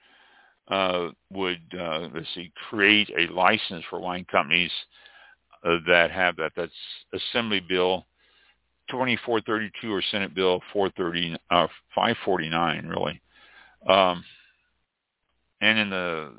[0.68, 4.70] uh, would uh, let's see create a license for wine companies
[5.64, 6.52] uh, that have that.
[6.56, 6.72] That's
[7.12, 8.06] Assembly Bill
[8.90, 13.20] 2432 or Senate Bill 430, uh, 549, really.
[13.86, 14.24] Um,
[15.60, 16.32] and in the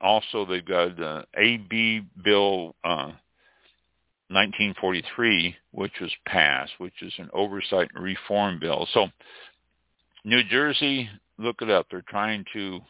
[0.00, 3.12] also they've got the AB Bill uh,
[4.30, 8.86] 1943, which was passed, which is an oversight and reform bill.
[8.92, 9.08] So
[10.24, 11.86] New Jersey, look it up.
[11.90, 12.80] They're trying to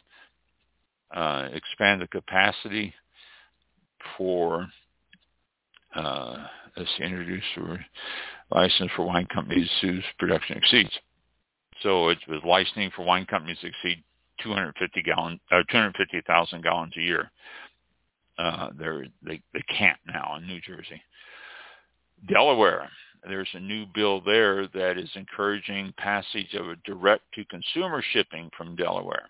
[1.15, 2.93] uh, expand the capacity
[4.17, 4.67] for
[5.95, 6.37] uh,
[6.77, 7.79] let's see, introduce or
[8.51, 10.91] license for wine companies whose production exceeds.
[11.81, 14.03] So it was licensing for wine companies to exceed
[14.43, 17.31] 250 gallon, uh, 250,000 gallons a year.
[18.37, 21.01] Uh, they're, they they can't now in New Jersey.
[22.29, 22.89] Delaware,
[23.27, 29.27] there's a new bill there that is encouraging passage of a direct-to-consumer shipping from Delaware.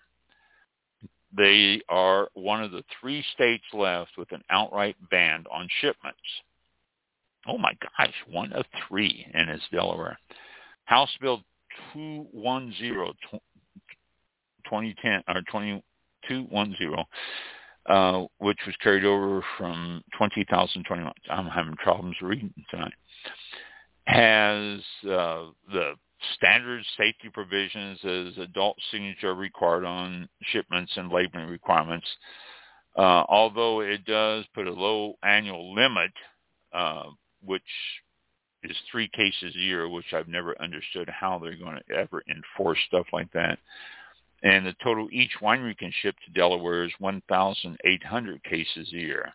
[1.36, 6.18] They are one of the three states left with an outright ban on shipments.
[7.46, 10.18] Oh my gosh, one of three, and it's Delaware.
[10.84, 11.42] House Bill
[11.92, 13.40] 210,
[14.64, 17.04] 2010 or 2210,
[17.86, 21.12] uh, which was carried over from 2021.
[21.30, 22.92] I'm having problems reading tonight.
[24.04, 25.94] Has uh, the
[26.34, 32.06] standard safety provisions as adult signature required on shipments and labeling requirements.
[32.96, 36.10] Uh, although it does put a low annual limit
[36.72, 37.04] uh,
[37.44, 37.62] which
[38.62, 42.78] is three cases a year, which I've never understood how they're going to ever enforce
[42.86, 43.58] stuff like that.
[44.42, 49.32] And the total each winery can ship to Delaware is 1,800 cases a year,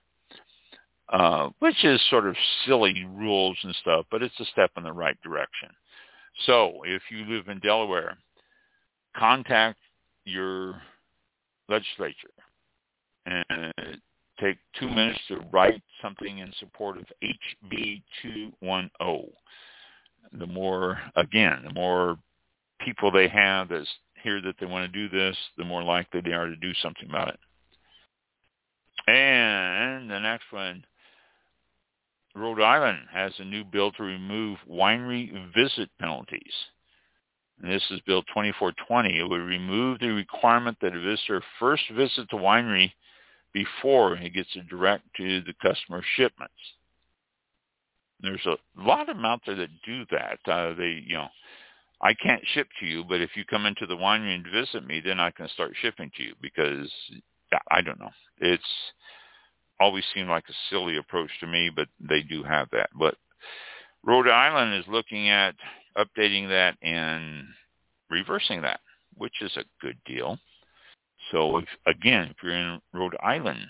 [1.10, 4.92] uh, which is sort of silly rules and stuff, but it's a step in the
[4.92, 5.70] right direction.
[6.46, 8.18] So if you live in Delaware,
[9.16, 9.80] contact
[10.26, 10.82] your
[11.70, 12.30] legislature
[13.26, 13.74] and
[14.40, 19.30] take two minutes to write something in support of HB 210.
[20.40, 22.18] The more, again, the more
[22.82, 23.86] people they have that
[24.22, 27.08] hear that they want to do this, the more likely they are to do something
[27.10, 27.40] about it.
[29.08, 30.84] And the next one,
[32.36, 36.54] Rhode Island has a new bill to remove winery visit penalties.
[37.62, 42.30] and this is Bill 2420, it would remove the requirement that a visitor first visit
[42.30, 42.92] the winery
[43.54, 46.54] before he gets a direct to the customer shipments.
[48.20, 50.40] There's a lot of them out there that do that.
[50.46, 51.30] Uh, they, you know,
[52.02, 55.00] I can't ship to you, but if you come into the winery and visit me,
[55.00, 56.92] then I can start shipping to you because
[57.72, 58.12] I don't know.
[58.40, 58.64] It's
[59.80, 62.90] always seemed like a silly approach to me, but they do have that.
[62.98, 63.16] But
[64.04, 65.56] Rhode Island is looking at
[65.98, 67.46] updating that and
[68.10, 68.80] reversing that,
[69.16, 70.38] which is a good deal.
[71.32, 73.66] So if, again, if you're in Rhode Island,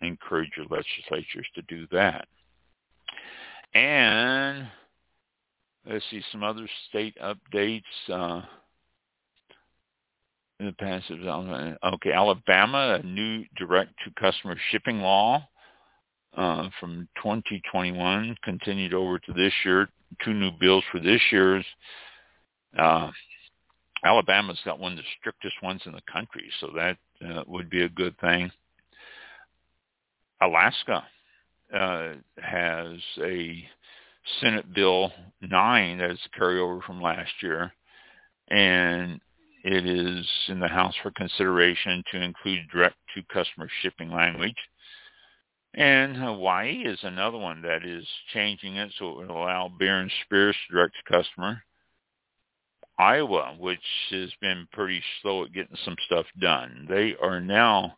[0.00, 2.26] encourage your legislatures to do that.
[3.74, 4.68] And
[5.86, 7.82] let's see some other state updates.
[8.08, 8.42] Uh,
[10.60, 15.46] in the past, okay, Alabama, a new direct-to-customer shipping law
[16.36, 19.88] uh, from 2021 continued over to this year.
[20.24, 21.64] Two new bills for this year's.
[22.78, 23.10] Uh,
[24.04, 27.82] Alabama's got one of the strictest ones in the country, so that uh, would be
[27.82, 28.50] a good thing.
[30.40, 31.04] Alaska
[31.74, 33.64] uh, has a
[34.40, 37.72] Senate Bill 9 that is a carryover from last year,
[38.48, 39.20] and
[39.64, 44.56] it is in the House for consideration to include direct-to-customer shipping language.
[45.72, 50.12] And Hawaii is another one that is changing it so it will allow beer and
[50.24, 51.62] spirits direct to customer.
[52.98, 57.96] Iowa, which has been pretty slow at getting some stuff done, they are now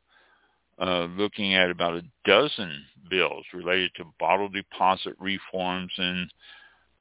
[0.80, 6.32] uh, looking at about a dozen bills related to bottle deposit reforms and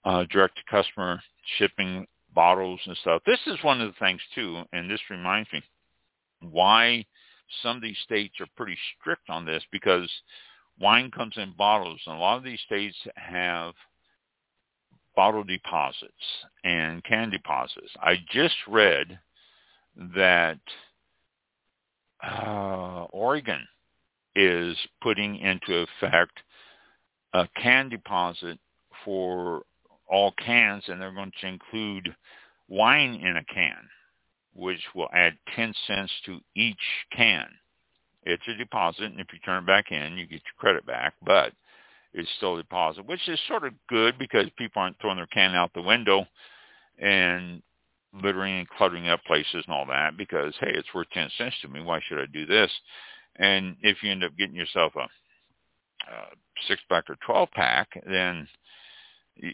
[0.03, 1.21] uh, direct-to-customer
[1.57, 3.21] shipping bottles and stuff.
[3.25, 5.63] This is one of the things too, and this reminds me
[6.41, 7.05] why
[7.63, 10.09] some of these states are pretty strict on this because
[10.79, 13.73] wine comes in bottles, and a lot of these states have
[15.15, 16.11] bottle deposits
[16.63, 17.89] and can deposits.
[18.01, 19.17] I just read
[20.15, 20.59] that
[22.21, 23.65] uh, Oregon
[24.35, 26.37] is putting into effect
[27.33, 28.59] a can deposit
[29.03, 29.63] for
[30.07, 32.15] all cans, and they're going to include
[32.67, 33.77] wine in a can,
[34.53, 36.75] which will add 10 cents to each
[37.15, 37.47] can.
[38.23, 41.13] It's a deposit, and if you turn it back in, you get your credit back,
[41.23, 41.53] but
[42.13, 45.53] it's still a deposit, which is sort of good because people aren't throwing their can
[45.53, 46.25] out the window
[46.97, 47.61] and
[48.23, 51.67] littering and cluttering up places and all that because, hey, it's worth 10 cents to
[51.67, 51.81] me.
[51.81, 52.71] Why should I do this?
[53.35, 56.25] And if you end up getting yourself a, a
[56.67, 58.47] six-pack or 12-pack, then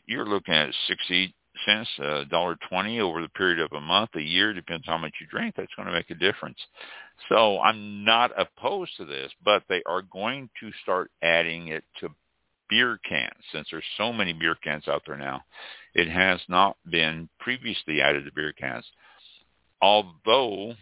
[0.05, 1.33] you're looking at 60
[1.65, 5.13] cents, a dollar twenty over the period of a month, a year, depends how much
[5.19, 5.55] you drink.
[5.55, 6.57] That's going to make a difference.
[7.29, 12.09] So I'm not opposed to this, but they are going to start adding it to
[12.69, 15.43] beer cans since there's so many beer cans out there now.
[15.93, 18.85] It has not been previously added to beer cans.
[19.81, 20.73] Although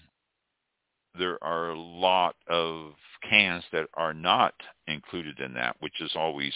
[1.18, 2.94] there are a lot of
[3.28, 4.54] cans that are not
[4.88, 6.54] included in that, which is always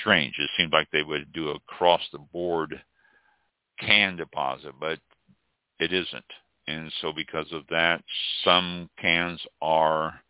[0.00, 0.34] strange.
[0.38, 2.80] It seemed like they would do a across the board
[3.78, 4.98] can deposit, but
[5.78, 6.24] it isn't.
[6.66, 8.02] And so because of that,
[8.44, 10.20] some cans are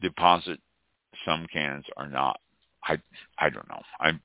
[0.00, 0.60] deposit,
[1.24, 2.40] some cans are not.
[2.84, 2.98] I
[3.38, 3.82] I don't know.
[4.00, 4.20] I'm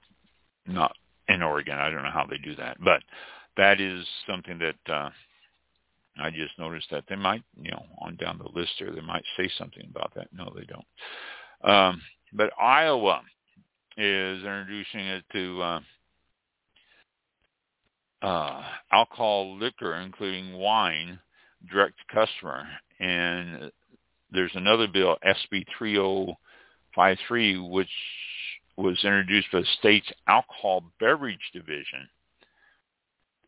[0.65, 0.95] not
[1.27, 1.77] in Oregon.
[1.77, 3.01] I don't know how they do that, but
[3.57, 5.09] that is something that uh,
[6.17, 9.23] I just noticed that they might, you know, on down the list there, they might
[9.37, 10.27] say something about that.
[10.33, 11.71] No, they don't.
[11.73, 12.01] Um,
[12.33, 13.21] but Iowa
[13.97, 15.79] is introducing it to uh,
[18.21, 21.19] uh, alcohol liquor, including wine,
[21.71, 22.67] direct to customer.
[22.99, 23.71] And
[24.31, 27.89] there's another bill, SB 3053, which
[28.77, 32.09] was introduced by the state's alcohol beverage division,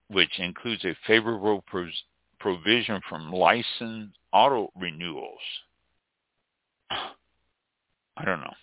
[0.09, 2.03] which includes a favorable pros-
[2.39, 5.39] provision from licensed auto renewals.
[6.89, 8.53] I don't know.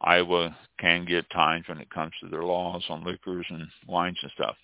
[0.00, 4.32] Iowa can get times when it comes to their laws on liquors and wines and
[4.32, 4.56] stuff.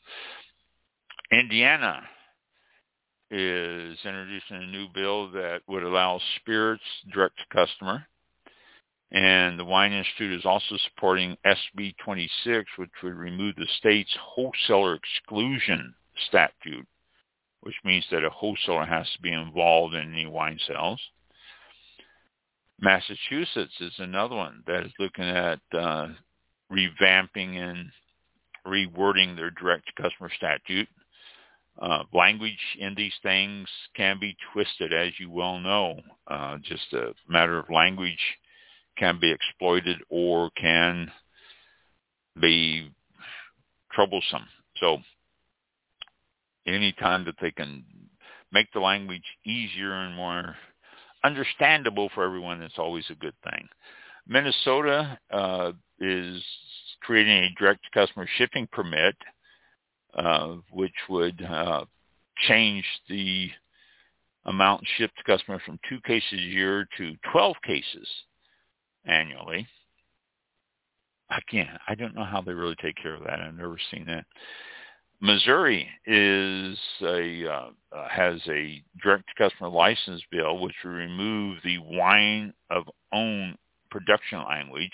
[1.30, 2.02] Indiana
[3.30, 8.06] is introducing a new bill that would allow spirits direct to customer.
[9.12, 14.94] And the Wine Institute is also supporting SB 26, which would remove the state's wholesaler
[14.94, 15.94] exclusion
[16.28, 16.86] statute,
[17.60, 21.00] which means that a wholesaler has to be involved in any wine sales.
[22.80, 26.08] Massachusetts is another one that is looking at uh,
[26.70, 27.90] revamping and
[28.66, 30.88] rewording their direct customer statute.
[31.80, 36.00] Uh, language in these things can be twisted, as you well know.
[36.26, 38.18] Uh, just a matter of language
[38.96, 41.10] can be exploited or can
[42.40, 42.90] be
[43.92, 44.46] troublesome.
[44.80, 44.98] So
[46.66, 47.84] any time that they can
[48.52, 50.56] make the language easier and more
[51.24, 53.68] understandable for everyone, it's always a good thing.
[54.26, 56.42] Minnesota uh, is
[57.02, 59.16] creating a direct-to-customer shipping permit,
[60.14, 61.84] uh, which would uh,
[62.48, 63.50] change the
[64.46, 68.08] amount shipped to customers from two cases a year to 12 cases
[69.04, 69.66] annually.
[71.50, 71.68] Can't.
[71.88, 73.40] I don't know how they really take care of that.
[73.40, 74.24] I've never seen that.
[75.20, 81.78] Missouri is a uh, uh, has a direct customer license bill which will remove the
[81.78, 83.56] wine of own
[83.90, 84.92] production language,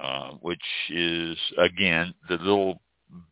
[0.00, 2.80] uh, which is again the little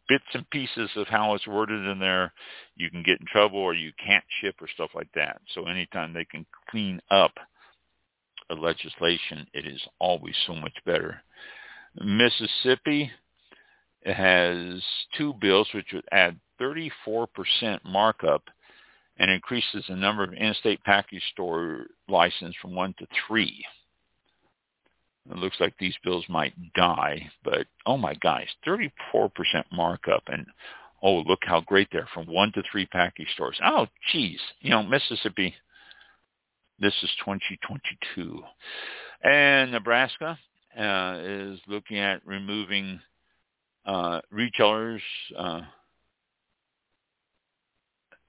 [0.09, 2.33] bits and pieces of how it's worded in there.
[2.77, 5.41] You can get in trouble or you can't ship or stuff like that.
[5.55, 7.33] So anytime they can clean up
[8.51, 11.23] a legislation, it is always so much better.
[11.97, 13.11] Mississippi
[14.05, 14.83] has
[15.17, 17.29] two bills which would add 34%
[17.85, 18.43] markup
[19.19, 23.65] and increases the number of in-state package store license from one to three.
[25.31, 28.91] It looks like these bills might die, but oh my gosh, 34%
[29.71, 30.47] markup and
[31.03, 33.59] oh look how great they're from one to three package stores.
[33.65, 35.55] Oh geez, you know Mississippi.
[36.79, 38.43] This is 2022,
[39.23, 40.39] and Nebraska
[40.79, 42.99] uh, is looking at removing
[43.87, 45.03] uh, retailers.
[45.37, 45.63] Uh,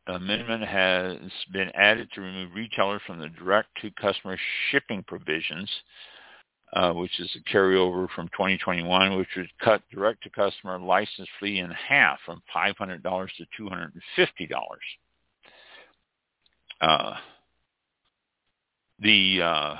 [0.08, 1.18] amendment has
[1.52, 4.38] been added to remove retailers from the direct-to-customer
[4.70, 5.70] shipping provisions,
[6.74, 12.20] uh, which is a carryover from 2021, which would cut direct-to-customer license fee in half
[12.26, 14.50] from $500 to $250.
[16.82, 17.16] Uh,
[19.00, 19.76] the uh,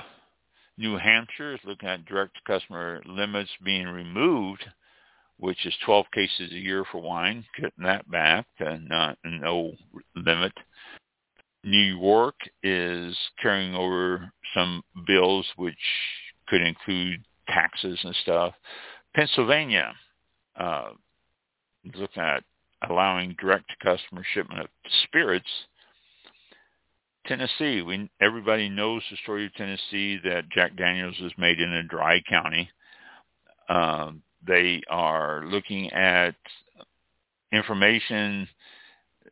[0.78, 4.64] New Hampshire is looking at direct-to-customer limits being removed
[5.38, 9.72] which is 12 cases a year for wine, cutting that back to not no
[10.14, 10.52] limit.
[11.64, 15.76] New York is carrying over some bills which
[16.48, 18.54] could include taxes and stuff.
[19.14, 19.94] Pennsylvania
[20.56, 20.90] uh,
[21.94, 22.42] looking at
[22.88, 24.66] allowing direct customer shipment of
[25.04, 25.48] spirits.
[27.26, 31.84] Tennessee, we everybody knows the story of Tennessee that Jack Daniels is made in a
[31.84, 32.68] dry county.
[33.68, 36.34] Um, they are looking at
[37.52, 38.48] information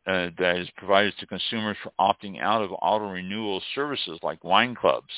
[0.07, 4.75] uh, that is provided to consumers for opting out of auto renewal services like wine
[4.75, 5.11] clubs.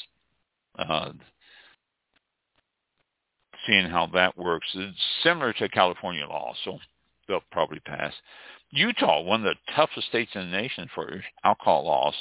[0.77, 1.11] Uh,
[3.65, 4.67] seeing how that works.
[4.73, 6.79] It's similar to California law, so
[7.27, 8.13] they'll probably pass.
[8.71, 12.15] Utah, one of the toughest states in the nation for alcohol laws,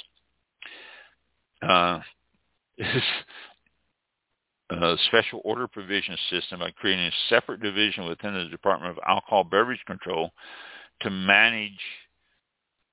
[1.63, 2.01] uh,
[2.79, 3.03] is
[5.07, 9.85] special order provision system by creating a separate division within the Department of Alcohol Beverage
[9.87, 10.31] Control
[11.03, 11.81] to manage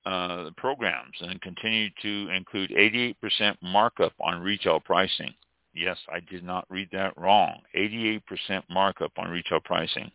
[0.06, 3.14] uh, the programs and continue to include 88%
[3.62, 5.32] markup on retail pricing.
[5.74, 7.60] Yes, I did not read that wrong.
[7.76, 8.20] 88%
[8.68, 10.10] markup on retail pricing.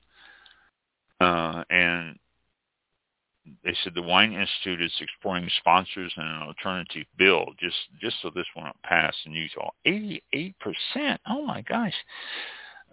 [1.22, 2.18] Uh, and
[3.64, 8.30] they said the Wine Institute is exploring sponsors and an alternative bill just just so
[8.34, 9.70] this won't pass in Utah.
[9.86, 11.22] Eighty-eight percent.
[11.28, 11.93] Oh my gosh.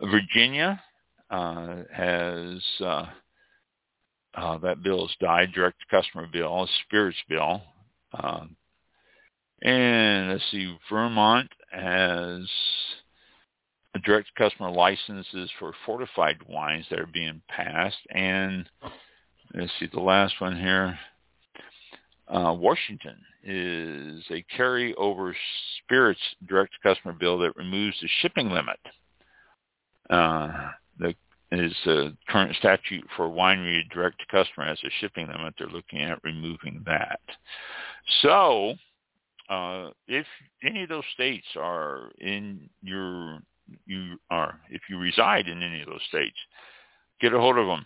[0.00, 0.82] Virginia
[1.30, 3.06] uh, has uh,
[4.34, 5.52] uh, that bill has died.
[5.52, 7.62] Direct customer bill, spirits bill.
[8.12, 8.44] Uh,
[9.62, 12.48] and let's see, Vermont has
[14.04, 18.68] direct customer licenses for fortified wines that are being passed, and
[19.54, 20.98] Let's see the last one here.
[22.26, 25.34] Uh, Washington is a carryover
[25.78, 28.78] spirits direct customer bill that removes the shipping limit.
[30.08, 31.14] Uh, the
[31.50, 35.52] is a current statute for winery direct to customer has a shipping limit.
[35.58, 37.20] They're looking at removing that.
[38.22, 38.72] So,
[39.50, 40.24] uh, if
[40.64, 43.40] any of those states are in your
[43.84, 46.36] you are if you reside in any of those states,
[47.20, 47.84] get a hold of them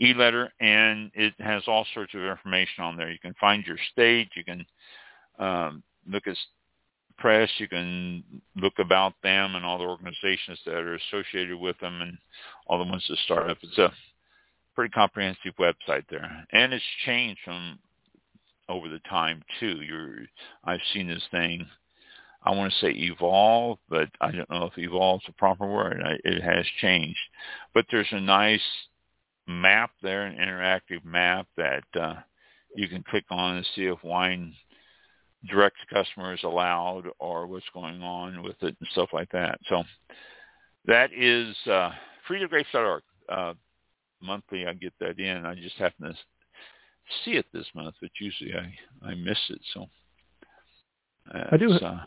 [0.00, 3.10] e-letter, and it has all sorts of information on there.
[3.10, 4.28] You can find your state.
[4.34, 4.66] You can
[5.38, 6.36] um, look at
[7.18, 7.48] press.
[7.58, 8.24] You can
[8.56, 12.18] look about them and all the organizations that are associated with them and
[12.66, 13.58] all the ones that start up.
[13.62, 13.92] It's a
[14.74, 17.78] pretty comprehensive website there, and it's changed from
[18.68, 19.80] over the time too.
[19.82, 20.26] You're
[20.64, 21.66] I've seen this thing.
[22.42, 26.02] I want to say evolve, but I don't know if evolve is the proper word.
[26.04, 27.18] I, it has changed,
[27.72, 28.60] but there's a nice
[29.46, 32.14] map there, an interactive map that uh,
[32.74, 34.54] you can click on and see if wine
[35.48, 39.58] direct customers allowed or what's going on with it and stuff like that.
[39.68, 39.82] So
[40.86, 41.90] that is uh,
[42.28, 43.02] freethegrapes.org.
[43.28, 43.54] Uh,
[44.22, 45.44] monthly, I get that in.
[45.44, 46.14] I just happen to
[47.24, 49.60] see it this month, but usually I I miss it.
[49.72, 49.86] So
[51.32, 51.72] I do.
[51.72, 52.04] Uh,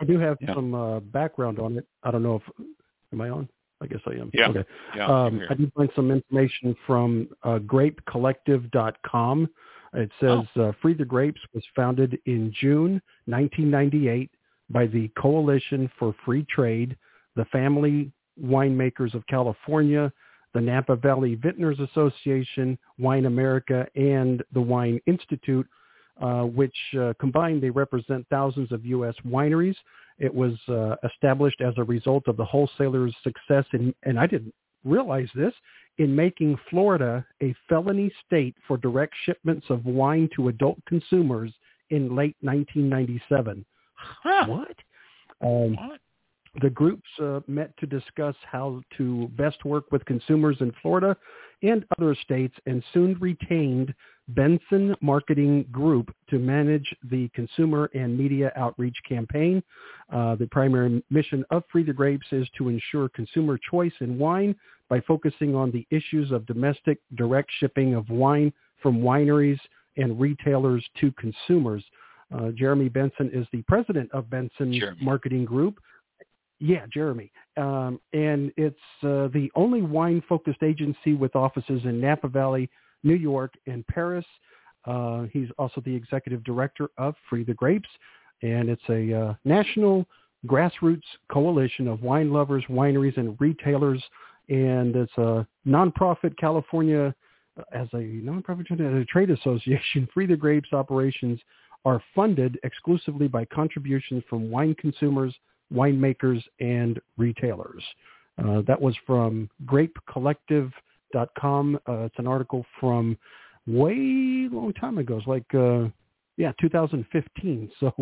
[0.00, 0.54] I do have yeah.
[0.54, 1.86] some uh, background on it.
[2.02, 2.66] I don't know if
[3.12, 3.48] am I on.
[3.82, 4.30] I guess I am.
[4.32, 4.48] Yeah.
[4.48, 4.64] Okay.
[4.96, 9.48] Yeah, um, I did find some information from uh, grapecollective.com.
[9.94, 10.62] It says oh.
[10.62, 14.30] uh, Free the Grapes was founded in June 1998
[14.70, 16.96] by the Coalition for Free Trade,
[17.36, 18.10] the Family
[18.42, 20.10] Winemakers of California,
[20.54, 25.66] the Napa Valley Vintners Association, Wine America, and the Wine Institute,
[26.20, 29.14] uh, which uh, combined they represent thousands of U.S.
[29.26, 29.76] wineries.
[30.22, 34.54] It was uh, established as a result of the wholesalers' success in, and I didn't
[34.84, 35.52] realize this,
[35.98, 41.52] in making Florida a felony state for direct shipments of wine to adult consumers
[41.90, 43.64] in late 1997.
[43.96, 44.46] Huh.
[44.46, 44.76] What?
[45.44, 46.00] Um, what?
[46.60, 51.16] The groups uh, met to discuss how to best work with consumers in Florida
[51.64, 53.92] and other states and soon retained
[54.34, 59.62] Benson Marketing Group to manage the consumer and media outreach campaign.
[60.12, 64.54] Uh, the primary mission of Free the Grapes is to ensure consumer choice in wine
[64.88, 68.52] by focusing on the issues of domestic direct shipping of wine
[68.82, 69.58] from wineries
[69.96, 71.84] and retailers to consumers.
[72.34, 75.78] Uh, Jeremy Benson is the president of Benson Marketing Group.
[76.58, 77.30] Yeah, Jeremy.
[77.56, 82.70] Um, and it's uh, the only wine-focused agency with offices in Napa Valley,
[83.02, 84.24] New York, and Paris.
[84.84, 87.88] Uh, he's also the executive director of Free the Grapes,
[88.42, 90.06] and it's a uh, national
[90.46, 94.02] grassroots coalition of wine lovers, wineries, and retailers.
[94.48, 97.14] And it's a nonprofit California,
[97.58, 100.08] uh, as a nonprofit as a trade association.
[100.12, 101.40] Free the Grapes operations
[101.84, 105.34] are funded exclusively by contributions from wine consumers–
[105.72, 107.82] winemakers and retailers.
[108.38, 109.48] Uh, that was from
[111.12, 111.78] grapecollective.com.
[111.88, 113.16] Uh, it's an article from
[113.66, 115.18] way long time ago.
[115.18, 115.88] It's like, uh,
[116.36, 117.70] yeah, 2015.
[117.80, 117.92] So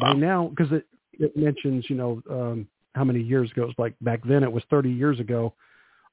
[0.00, 3.66] by now, because it, it mentions, you know, um, how many years ago?
[3.68, 5.54] It's like back then it was 30 years ago.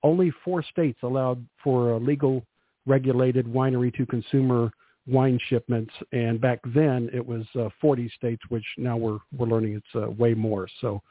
[0.04, 2.46] Only four states allowed for a legal
[2.86, 4.72] regulated winery to consumer
[5.08, 9.76] wine shipments, and back then it was uh, 40 states, which now we're we're learning
[9.76, 10.68] it's uh, way more.
[10.82, 11.02] So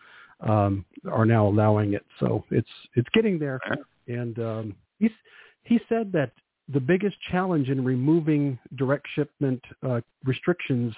[0.41, 2.05] um, are now allowing it.
[2.21, 3.59] So it's it's getting there.
[4.07, 5.17] And um, he's
[5.63, 6.33] he said that
[6.69, 10.95] the biggest challenge in removing direct shipment uh, restrictions,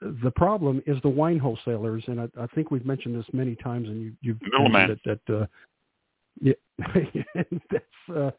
[0.00, 3.88] the problem is the wine wholesalers, and I, I think we've mentioned this many times,
[3.88, 4.38] and you, you've
[4.70, 5.46] mentioned it that uh,
[6.40, 6.54] yeah,
[7.70, 8.30] that's uh,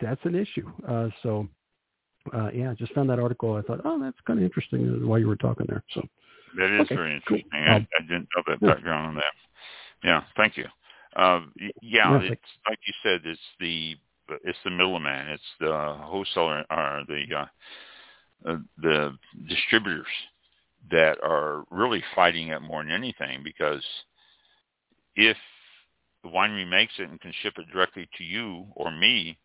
[0.00, 0.70] that's an issue.
[0.88, 1.48] Uh, so
[2.32, 3.54] uh, yeah, I just found that article.
[3.54, 5.82] I thought, oh, that's kind of interesting while you were talking there.
[5.92, 6.02] So
[6.56, 7.48] that is okay, very interesting.
[7.50, 7.60] Cool.
[7.60, 9.34] I, um, I, didn't know that background on that.
[10.04, 10.66] Yeah, thank you.
[11.16, 13.96] Uh, yeah, yeah it's like you said, it's the
[14.44, 17.46] it's the middleman, it's the wholesaler or the uh,
[18.48, 19.16] uh, the
[19.48, 20.06] distributors
[20.90, 23.84] that are really fighting it more than anything because
[25.14, 25.36] if
[26.22, 29.38] the winery makes it and can ship it directly to you or me,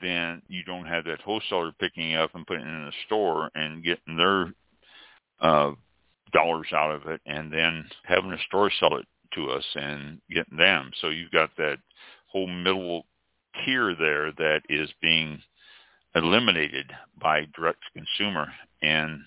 [0.00, 3.50] then you don't have that wholesaler picking it up and putting it in a store
[3.54, 4.52] and getting their
[5.40, 5.72] uh,
[6.32, 10.56] dollars out of it and then having a store sell it to us and getting
[10.56, 10.90] them.
[11.00, 11.78] So you've got that
[12.26, 13.06] whole middle
[13.64, 15.40] tier there that is being
[16.14, 16.90] eliminated
[17.20, 18.48] by direct to consumer
[18.82, 19.20] and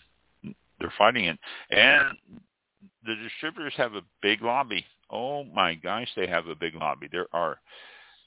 [0.79, 1.39] they're fighting it.
[1.71, 2.17] And
[3.05, 4.85] the distributors have a big lobby.
[5.09, 7.07] Oh my gosh, they have a big lobby.
[7.11, 7.59] There are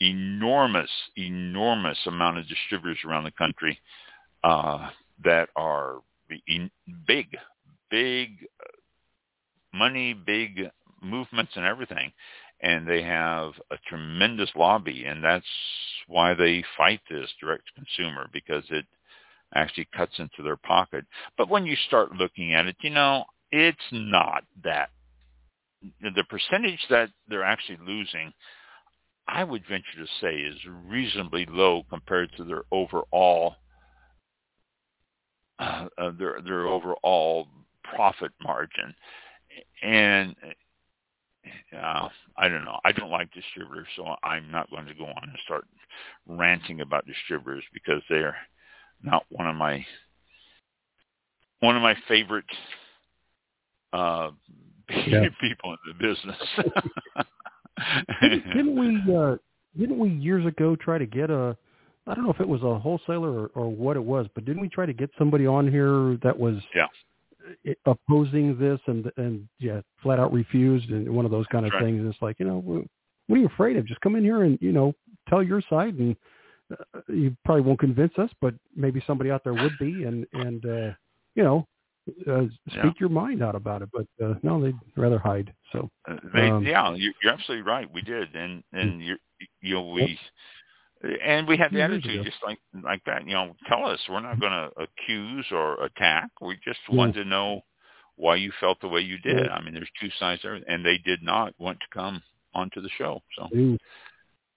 [0.01, 3.78] enormous, enormous amount of distributors around the country
[4.44, 4.90] uh,
[5.24, 6.01] that are
[7.07, 7.36] big,
[7.90, 8.28] big
[8.61, 10.70] uh, money, big
[11.03, 12.12] movements and everything.
[12.61, 15.44] And they have a tremendous lobby, and that's
[16.07, 18.86] why they fight this direct consumer because it
[19.54, 21.04] actually cuts into their pocket.
[21.36, 24.90] But when you start looking at it, you know, it's not that.
[26.00, 28.32] The percentage that they're actually losing
[29.28, 33.57] I would venture to say is reasonably low compared to their overall
[35.59, 37.48] uh, uh, their their overall
[37.82, 38.94] profit margin.
[39.82, 40.36] And
[41.76, 42.78] uh, I don't know.
[42.84, 45.64] I don't like distributors, so I'm not going to go on and start
[46.26, 48.36] ranting about distributors because they're
[49.03, 49.84] not one of my
[51.61, 52.44] one of my favorite
[53.92, 54.30] uh,
[55.07, 55.24] Yeah.
[55.40, 56.36] people in the business.
[58.22, 59.14] Didn't, didn't we?
[59.14, 59.36] Uh,
[59.78, 61.57] didn't we years ago try to get a?
[62.07, 64.62] I don't know if it was a wholesaler or, or what it was, but didn't
[64.62, 66.86] we try to get somebody on here that was Yeah.
[67.86, 71.82] Opposing this and and yeah, flat out refused and one of those kind of right.
[71.82, 72.03] things?
[72.09, 73.86] It's like you know, wh- what are you afraid of?
[73.86, 74.94] Just come in here and you know
[75.28, 76.16] tell your side, and
[76.72, 80.64] uh, you probably won't convince us, but maybe somebody out there would be, and and
[80.66, 80.92] uh,
[81.34, 81.66] you know.
[82.30, 82.92] Uh, speak Yeah.
[83.01, 85.53] your mind out about it, but uh, no, they'd rather hide.
[85.72, 87.92] So Uh, they, Um, yeah, you- you're absolutely right.
[87.92, 89.16] We did, and and you
[89.61, 90.16] you know we
[91.03, 93.26] and we had the attitude just like like that.
[93.26, 96.30] You know, tell us we're not going to accuse or attack.
[96.40, 96.97] We just Yeah.
[96.97, 97.62] wanted to know
[98.16, 99.47] why you felt the way you did.
[99.47, 99.53] Yeah.
[99.53, 102.22] I mean, there's two sides there, and they did not want to come
[102.55, 103.22] onto the show.
[103.38, 103.78] So no,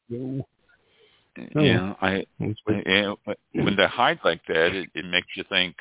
[0.10, 0.46] no,
[1.56, 1.62] Oh.
[1.62, 3.14] yeah, I Let's yeah,
[3.54, 5.76] when they hide like that, it, it makes you think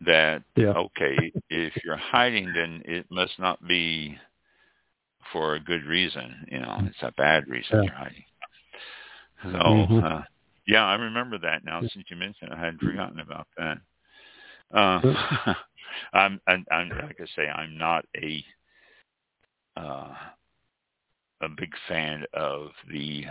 [0.00, 0.72] that Yeah.
[0.72, 4.18] okay, if you're hiding, then it must not be
[5.32, 6.46] for a good reason.
[6.50, 7.82] You know, it's a bad reason Yeah.
[7.84, 8.24] you're hiding.
[9.42, 10.02] So, Mhm.
[10.04, 10.22] uh,
[10.66, 12.58] yeah, I remember that now since you mentioned it.
[12.58, 13.78] I had forgotten about that.
[14.72, 15.54] Uh,
[16.12, 18.44] I'm, I'm, I'm, like I say, I'm not a,
[19.76, 20.14] uh,
[21.40, 23.24] a big fan of the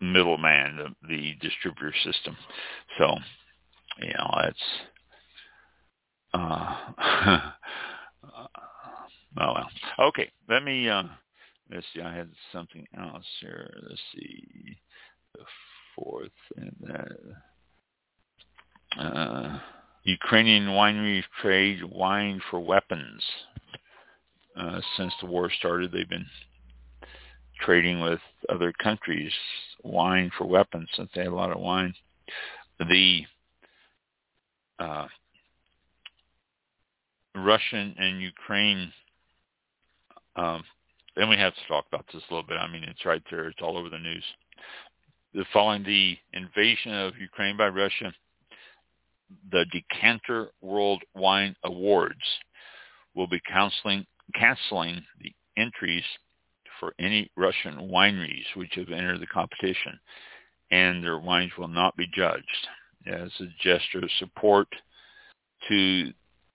[0.00, 2.36] middleman, the, the distributor system.
[2.98, 3.16] So,
[4.00, 4.64] you know, that's,
[6.34, 6.76] uh,
[8.24, 8.46] oh
[9.36, 9.68] well.
[10.08, 11.04] Okay, let me, uh,
[11.72, 13.70] let's see, I had something else here.
[13.88, 14.76] Let's see,
[15.34, 15.44] the
[15.94, 16.76] fourth and
[18.98, 19.60] uh, uh,
[20.04, 23.22] Ukrainian wineries trade wine for weapons.
[24.56, 26.26] Uh, since the war started, they've been
[27.60, 29.32] trading with other countries
[29.82, 31.94] wine for weapons since they had a lot of wine.
[32.78, 33.22] The
[34.78, 35.06] uh,
[37.34, 38.92] Russian and Ukraine,
[40.36, 40.64] um,
[41.18, 42.58] then we have to talk about this a little bit.
[42.58, 43.48] I mean, it's right there.
[43.48, 44.22] It's all over the news.
[45.34, 48.12] The, following the invasion of Ukraine by Russia,
[49.50, 52.22] the Decanter World Wine Awards
[53.14, 56.04] will be canceling, canceling the entries
[56.78, 59.98] for any Russian wineries which have entered the competition,
[60.70, 62.68] and their wines will not be judged.
[63.06, 64.68] As a gesture of support
[65.68, 66.12] to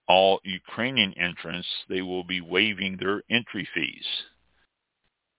[0.08, 4.06] all Ukrainian entrants, they will be waiving their entry fees.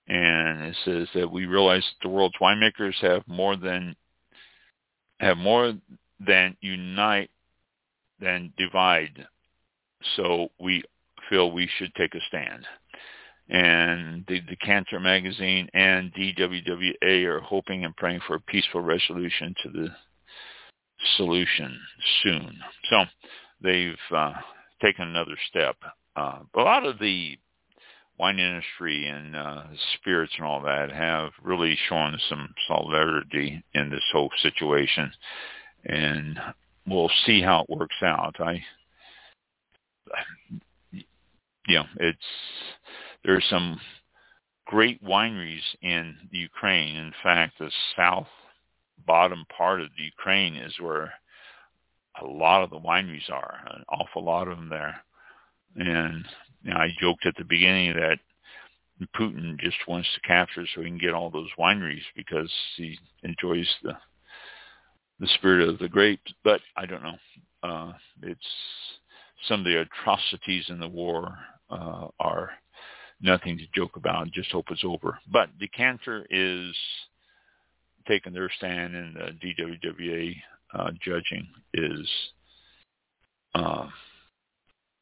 [0.06, 3.96] And it says that we realize that the world's winemakers have more than
[5.20, 5.72] have more
[6.20, 7.30] than unite
[8.20, 9.26] than divide.
[10.16, 10.82] So we
[11.30, 12.66] feel we should take a stand.
[13.48, 19.70] And the Decanter magazine and DWWA are hoping and praying for a peaceful resolution to
[19.70, 19.88] the
[21.16, 21.78] solution
[22.22, 22.58] soon.
[22.88, 23.04] So
[23.62, 24.32] they've uh,
[24.82, 25.76] taken another step.
[26.16, 27.36] Uh, a lot of the
[28.18, 34.04] wine industry and uh, spirits and all that have really shown some solidarity in this
[34.12, 35.10] whole situation,
[35.84, 36.38] and
[36.86, 38.36] we'll see how it works out.
[38.38, 38.62] I,
[41.66, 42.18] you know, it's
[43.24, 43.80] there's some
[44.66, 46.96] great wineries in Ukraine.
[46.96, 48.28] In fact, the south
[49.06, 51.12] bottom part of the Ukraine is where
[52.22, 54.96] a lot of the wineries are, an awful lot of them there.
[55.76, 56.24] And
[56.70, 58.18] know, I joked at the beginning that
[59.16, 63.68] Putin just wants to capture so he can get all those wineries because he enjoys
[63.82, 63.96] the
[65.20, 66.32] the spirit of the grapes.
[66.42, 67.18] But I don't know.
[67.62, 67.92] Uh,
[68.22, 68.40] it's
[69.48, 71.36] some of the atrocities in the war
[71.70, 72.50] uh, are
[73.20, 74.30] nothing to joke about.
[74.32, 75.18] Just hope it's over.
[75.30, 76.74] But Decanter is
[78.06, 80.36] taking their stand, and the DWWA
[80.74, 82.08] uh, judging is
[83.54, 83.86] uh,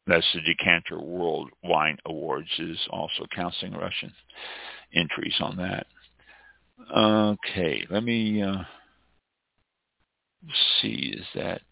[0.06, 4.12] that's the Decanter World Wine Awards is also counseling Russian
[4.94, 5.86] entries on that.
[6.94, 8.62] Okay, let me uh,
[10.80, 11.14] see.
[11.16, 11.62] Is that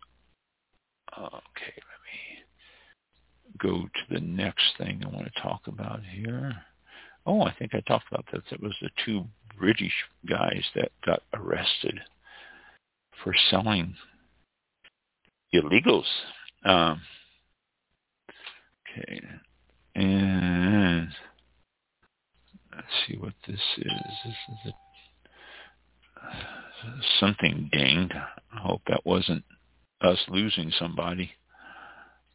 [1.19, 1.75] okay?
[1.77, 2.45] Let me
[3.59, 6.55] go to the next thing I want to talk about here.
[7.27, 8.43] Oh, I think I talked about this.
[8.53, 9.25] It was the two
[9.59, 9.93] British
[10.29, 11.99] guys that got arrested
[13.23, 13.95] for selling
[15.53, 16.07] illegals.
[16.65, 17.01] Um,
[18.99, 19.21] okay,
[19.95, 21.09] and
[22.75, 23.93] let's see what this is.
[24.25, 24.35] This
[24.67, 24.75] is a,
[27.19, 28.13] something dinged.
[28.15, 29.45] I hope that wasn't
[30.01, 31.31] us losing somebody.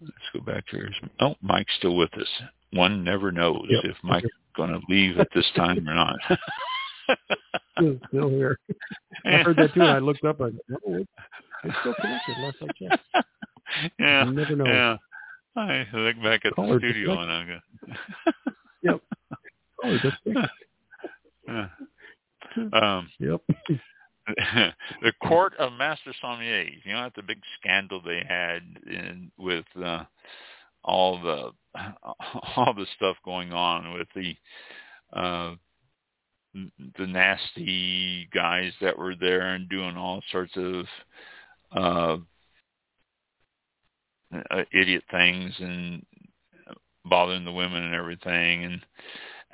[0.02, 0.90] Let's go back here.
[1.20, 2.28] Oh, Mike's still with us.
[2.74, 3.84] One never knows Yep.
[3.86, 6.16] if Mike's going to leave at this time or not.
[8.08, 8.58] Still, here.
[9.26, 10.40] I heard that too, and I looked up.
[10.40, 11.04] I no,
[11.66, 12.36] it's still connected.
[12.40, 13.04] Last I checked.
[14.00, 14.66] yeah, you never know.
[14.66, 14.96] Yeah.
[15.56, 17.60] I look back at Call the studio and I go,
[18.84, 19.02] Yep.
[20.02, 20.18] Just
[22.74, 23.42] um, yep.
[25.02, 26.84] the court of master sommeliers.
[26.84, 30.04] You know, that the big scandal they had in with uh,
[30.84, 31.52] all the
[32.56, 34.36] all the stuff going on with the
[35.18, 35.56] uh,
[36.98, 40.86] the nasty guys that were there and doing all sorts of
[41.72, 42.18] uh,
[44.52, 46.06] uh idiot things and
[47.06, 48.66] bothering the women and everything.
[48.66, 48.82] And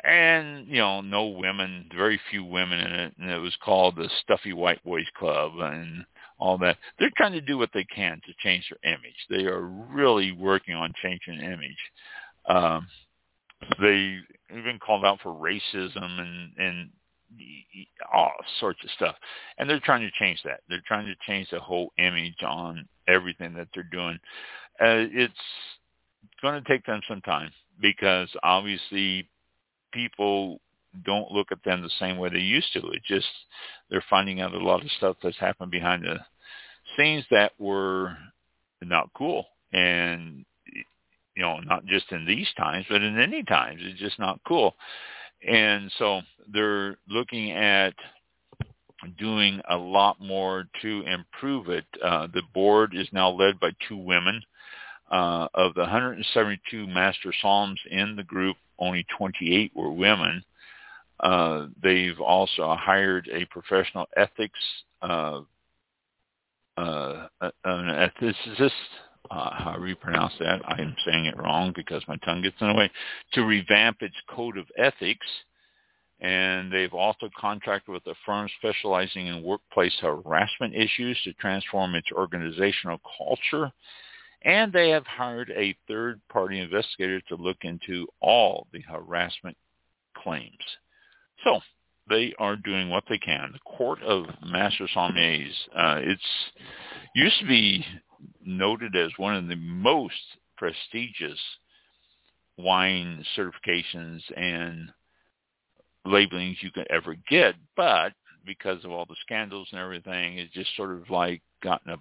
[0.03, 3.13] and you know no women very few women in it.
[3.19, 6.05] And it was called the stuffy white boys club and
[6.39, 6.77] all that.
[6.97, 9.15] They're trying to do what they can to change their image.
[9.29, 11.77] They are really working on changing image.
[12.47, 12.88] Um
[13.79, 14.17] they
[14.49, 16.89] even called out for racism and and
[18.13, 19.15] all sorts of stuff
[19.57, 23.53] and they're trying to change that they're trying to change the whole image on everything
[23.53, 24.17] that they're doing
[24.82, 25.34] uh, it's
[26.41, 27.51] going to take them some time
[27.82, 29.27] because obviously
[29.91, 30.59] people
[31.05, 32.79] don't look at them the same way they used to.
[32.89, 33.27] It just
[33.89, 36.17] they're finding out a lot of stuff that's happened behind the
[36.97, 38.17] scenes that were
[38.82, 40.45] not cool, and
[41.36, 44.75] you know, not just in these times, but in any times, it's just not cool.
[45.47, 46.21] And so
[46.53, 47.93] they're looking at
[49.17, 51.85] doing a lot more to improve it.
[52.03, 54.41] Uh, the board is now led by two women.
[55.11, 60.41] Uh, of the 172 master somms in the group, only 28 were women.
[61.19, 64.57] Uh, they've also hired a professional ethics
[65.01, 65.41] uh,
[66.77, 68.71] uh, an ethicist,
[69.30, 70.61] uh, however you pronounce that.
[70.67, 72.91] I'm saying it wrong because my tongue gets in the way,
[73.34, 75.26] to revamp its code of ethics.
[76.19, 82.07] And they've also contracted with a firm specializing in workplace harassment issues to transform its
[82.11, 83.72] organizational culture
[84.43, 89.55] and they have hired a third-party investigator to look into all the harassment
[90.15, 90.57] claims.
[91.43, 91.59] So
[92.09, 93.51] they are doing what they can.
[93.53, 96.22] The Court of Master Sommeliers, uh, it's
[97.13, 97.86] used to be
[98.45, 100.15] noted as one of the most
[100.57, 101.39] prestigious
[102.57, 104.89] wine certifications and
[106.05, 108.13] labelings you could ever get, but
[108.45, 111.97] because of all the scandals and everything, it's just sort of like gotten a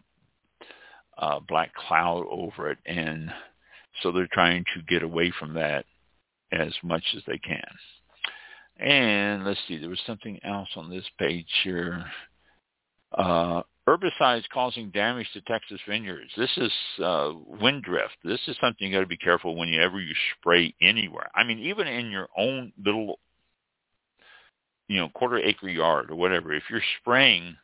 [1.19, 3.31] uh, black cloud over it, and
[4.03, 5.85] so they're trying to get away from that
[6.53, 7.63] as much as they can.
[8.79, 12.05] And let's see, there was something else on this page here.
[13.13, 16.31] Uh, herbicides causing damage to Texas vineyards.
[16.37, 16.73] This is
[17.03, 18.17] uh, wind drift.
[18.25, 21.31] This is something you got to be careful whenever you spray anywhere.
[21.35, 23.19] I mean, even in your own little,
[24.89, 26.53] you know, quarter acre yard or whatever.
[26.53, 27.57] If you're spraying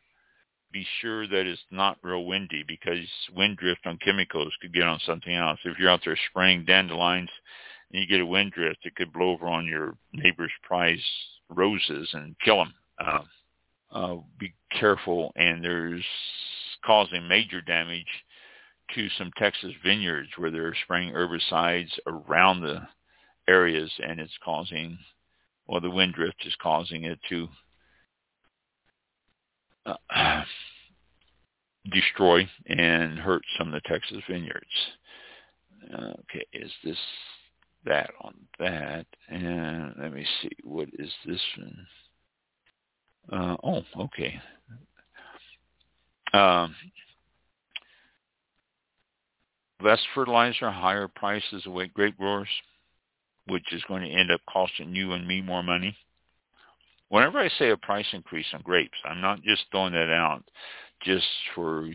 [0.77, 2.99] be sure that it's not real windy because
[3.35, 5.59] wind drift on chemicals could get on something else.
[5.65, 7.31] If you're out there spraying dandelions
[7.91, 11.03] and you get a wind drift, it could blow over on your neighbor's prize
[11.49, 12.75] roses and kill them.
[12.99, 13.21] Uh,
[13.93, 16.05] uh, be careful, and there's
[16.85, 18.07] causing major damage
[18.95, 22.81] to some Texas vineyards where they're spraying herbicides around the
[23.49, 24.99] areas, and it's causing,
[25.67, 27.49] well, the wind drift is causing it to
[29.87, 30.43] uh,
[31.93, 34.65] destroy and hurt some of the Texas vineyards.
[35.93, 36.99] Okay, is this
[37.85, 39.07] that on that?
[39.29, 41.87] And let me see, what is this one?
[43.31, 44.41] Uh, oh, okay.
[46.33, 46.75] Um,
[49.83, 52.49] less fertilizer, higher prices await grape growers,
[53.47, 55.97] which is going to end up costing you and me more money
[57.09, 60.43] whenever I say a price increase on grapes, I'm not just throwing that out
[61.03, 61.89] just for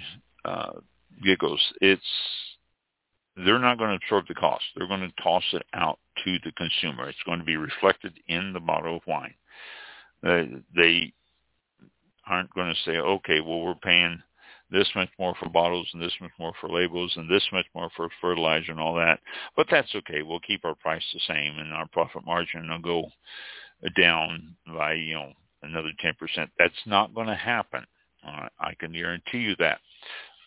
[0.45, 0.73] uh,
[1.23, 1.61] giggles.
[1.81, 2.01] It's
[3.37, 4.63] they're not going to absorb the cost.
[4.75, 7.09] They're going to toss it out to the consumer.
[7.09, 9.33] It's going to be reflected in the bottle of wine.
[10.23, 11.13] Uh, they
[12.31, 14.21] aren't going to say, okay, well, we're paying
[14.71, 17.89] this much more for bottles and this much more for labels and this much more
[17.95, 19.19] for fertilizer and all that.
[19.55, 20.21] But that's okay.
[20.21, 23.11] We'll keep our price the same and our profit margin will go
[23.97, 26.13] down by, you know, another 10%.
[26.57, 27.83] That's not going to happen.
[28.25, 29.79] Uh, I can guarantee you that.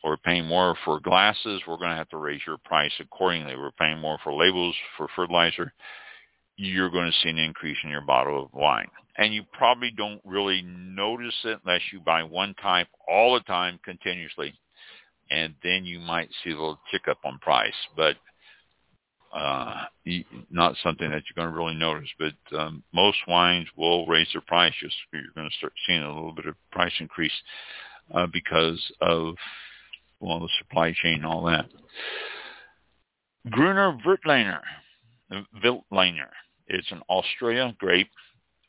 [0.03, 1.63] We're paying more for glasses.
[1.67, 3.57] We're going to have to raise your price accordingly.
[3.57, 5.73] We're paying more for labels, for fertilizer.
[6.57, 8.91] You're going to see an increase in your bottle of wine.
[9.17, 13.79] And you probably don't really notice it unless you buy one type all the time
[13.85, 14.55] continuously.
[15.31, 17.73] And then you might see a little tick up on price.
[17.97, 18.17] But
[19.35, 19.85] uh,
[20.51, 22.09] not something that you're going to really notice.
[22.19, 24.73] But um, most wines will raise their price.
[24.81, 27.33] Just you're going to start seeing a little bit of price increase
[28.15, 29.35] uh, because of
[30.21, 31.67] well, the supply chain, and all that.
[33.51, 34.61] Gruner Veltliner,
[35.63, 36.29] Veltliner.
[36.67, 38.11] It's an Austria grape,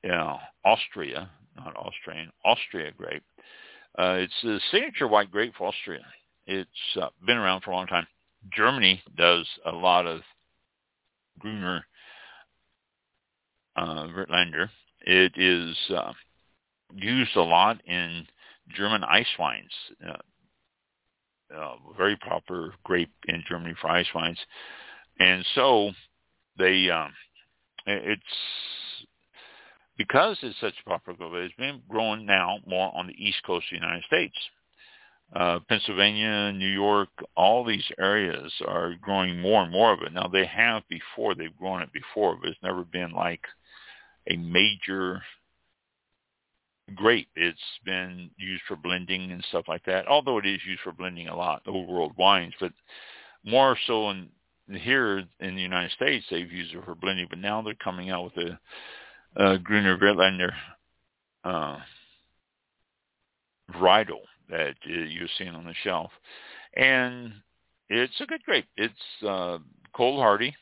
[0.06, 3.24] yeah, Austria, not Austrian, Austria grape.
[3.98, 6.06] Uh, it's a signature white grape for Austria.
[6.46, 6.70] It's
[7.02, 8.06] uh, been around for a long time.
[8.56, 10.22] Germany does a lot of
[11.40, 11.84] Gruner
[13.76, 14.08] uh.
[15.02, 16.14] It is uh,
[16.94, 18.28] used a lot in
[18.76, 19.72] German ice wines.
[20.08, 24.40] Uh, uh, very popular grape in Germany for ice wines,
[25.20, 25.92] and so
[26.58, 27.12] they um,
[27.86, 28.24] it's
[29.98, 31.46] because it's such a popular grape.
[31.46, 34.36] It's been growing now more on the east coast of the United States.
[35.36, 40.14] Uh, Pennsylvania, New York, all these areas are growing more and more of it.
[40.14, 43.42] Now they have before, they've grown it before, but it's never been like
[44.30, 45.22] a major
[46.94, 47.28] grape.
[47.36, 51.28] It's been used for blending and stuff like that, although it is used for blending
[51.28, 52.72] a lot, old world wines, but
[53.44, 54.30] more so in
[54.68, 58.24] here in the United States, they've used it for blending, but now they're coming out
[58.24, 58.60] with a,
[59.36, 60.52] a Gruner Veltliner
[61.44, 61.78] uh,
[63.74, 66.12] varietal that uh, you're seeing on the shelf.
[66.76, 67.34] And
[67.90, 68.68] it's a good grape.
[68.78, 68.94] It's
[69.28, 69.60] uh,
[69.94, 70.56] cold hardy,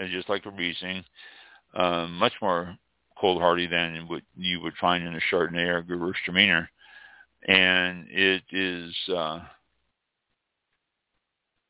[0.00, 1.04] uh, just like a Riesling,
[1.74, 2.76] uh, much more
[3.18, 6.68] cold hardy than what you would find in a Chardonnay or Gewürztraminer.
[7.48, 9.40] And it is uh,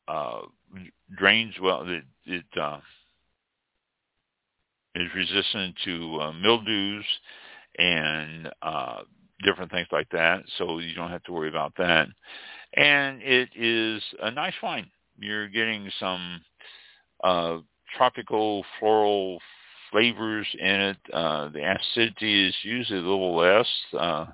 [0.07, 0.41] uh,
[1.17, 1.87] drains well.
[1.87, 2.79] It, it uh,
[5.01, 7.05] is resistant to uh, mildews
[7.77, 9.01] and uh,
[9.43, 12.07] different things like that, so you don't have to worry about that.
[12.75, 14.89] And it is a nice wine.
[15.19, 16.41] You're getting some
[17.23, 17.57] uh,
[17.95, 19.39] tropical floral
[19.91, 20.97] flavors in it.
[21.13, 23.67] Uh, the acidity is usually a little less,
[23.97, 24.25] uh,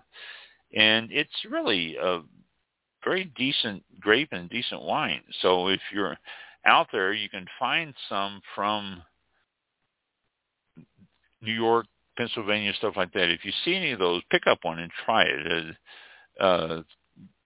[0.75, 2.21] and it's really a
[3.03, 5.21] very decent grape and decent wine.
[5.41, 6.17] So if you're
[6.65, 9.03] out there, you can find some from
[11.43, 11.85] New York,
[12.17, 13.29] Pennsylvania, stuff like that.
[13.29, 15.75] If you see any of those, pick up one and try it.
[16.39, 16.83] Uh, uh,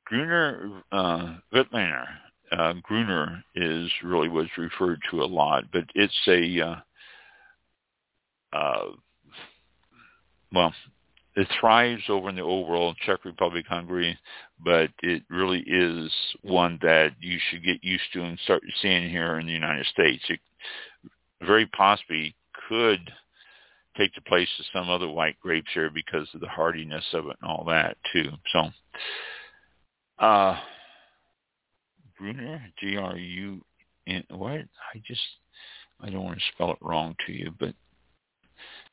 [0.05, 2.05] Gruner uh, Veltliner,
[2.51, 6.75] uh, Gruner is really what's referred to a lot, but it's a uh,
[8.53, 8.91] uh,
[10.53, 10.73] well,
[11.35, 14.17] it thrives over in the overall Czech Republic, Hungary,
[14.63, 19.39] but it really is one that you should get used to and start seeing here
[19.39, 20.23] in the United States.
[20.29, 20.39] It
[21.41, 22.35] very possibly
[22.67, 23.11] could
[23.97, 27.37] take the place of some other white grapes here because of the hardiness of it
[27.41, 28.29] and all that too.
[28.51, 28.69] So,
[30.19, 30.59] uh,
[32.17, 34.61] Gruner, G-R-U-N, what?
[34.93, 35.21] I just,
[36.01, 37.75] I don't want to spell it wrong to you, but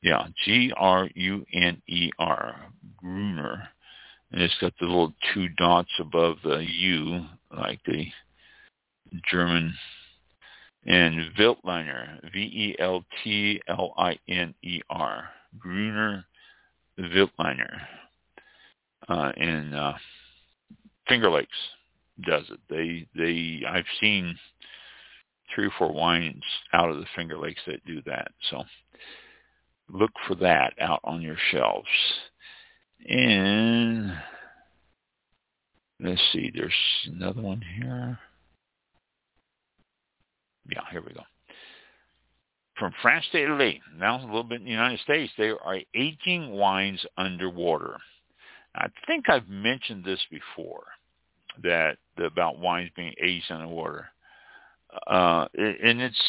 [0.03, 1.07] yeah, G-R-U-N-E-R,
[2.97, 3.69] Gruner.
[4.33, 7.25] And it's got the little two dots above the U,
[7.57, 8.07] like the
[9.31, 9.75] German.
[10.87, 12.79] And Veltliner, V-E-L-T-L-I-N-E-R,
[15.59, 16.27] Gruner
[16.99, 17.81] Veltliner.
[19.09, 19.95] Uh, and uh,
[21.09, 21.57] Finger Lakes
[22.27, 22.61] does it.
[22.69, 24.39] They, they, I've seen
[25.55, 28.33] three or four wines out of the Finger Lakes that do that.
[28.51, 28.65] So
[29.89, 31.89] look for that out on your shelves.
[33.09, 34.13] And
[36.01, 36.73] let's see, there's
[37.07, 38.19] another one here.
[40.71, 41.23] Yeah, here we go.
[42.79, 46.51] From France to Italy, now a little bit in the United States, there are aging
[46.51, 47.99] wines underwater.
[48.75, 50.83] I think I've mentioned this before,
[51.63, 54.09] that about wines being aged underwater.
[55.07, 56.23] Uh, and it's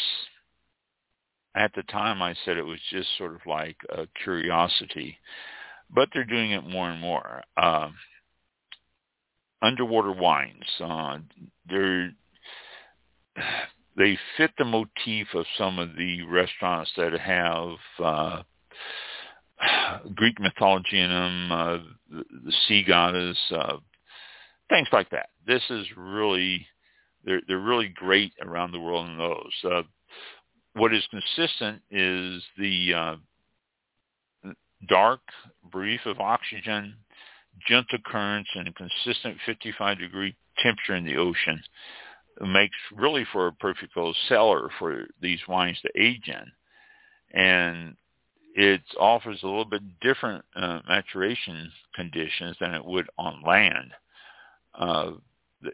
[1.56, 5.18] at the time I said it was just sort of like a curiosity,
[5.90, 7.42] but they're doing it more and more.
[7.56, 7.90] Uh,
[9.62, 11.18] underwater wines, uh,
[11.68, 12.12] they're
[13.96, 18.42] they fit the motif of some of the restaurants that have uh,
[20.14, 21.78] Greek mythology in them, uh,
[22.10, 23.76] the, the sea goddess, uh,
[24.68, 25.30] things like that.
[25.46, 26.66] This is really
[27.24, 29.72] they're they're really great around the world in those.
[29.72, 29.82] Uh,
[30.74, 33.16] what is consistent is the uh,
[34.88, 35.20] dark
[35.72, 36.94] brief of oxygen,
[37.66, 41.62] gentle currents, and a consistent 55 degree temperature in the ocean
[42.40, 43.92] makes really for a perfect
[44.28, 47.40] cellar for these wines to age in.
[47.40, 47.96] And
[48.54, 53.92] it offers a little bit different uh, maturation conditions than it would on land.
[54.74, 55.12] Uh,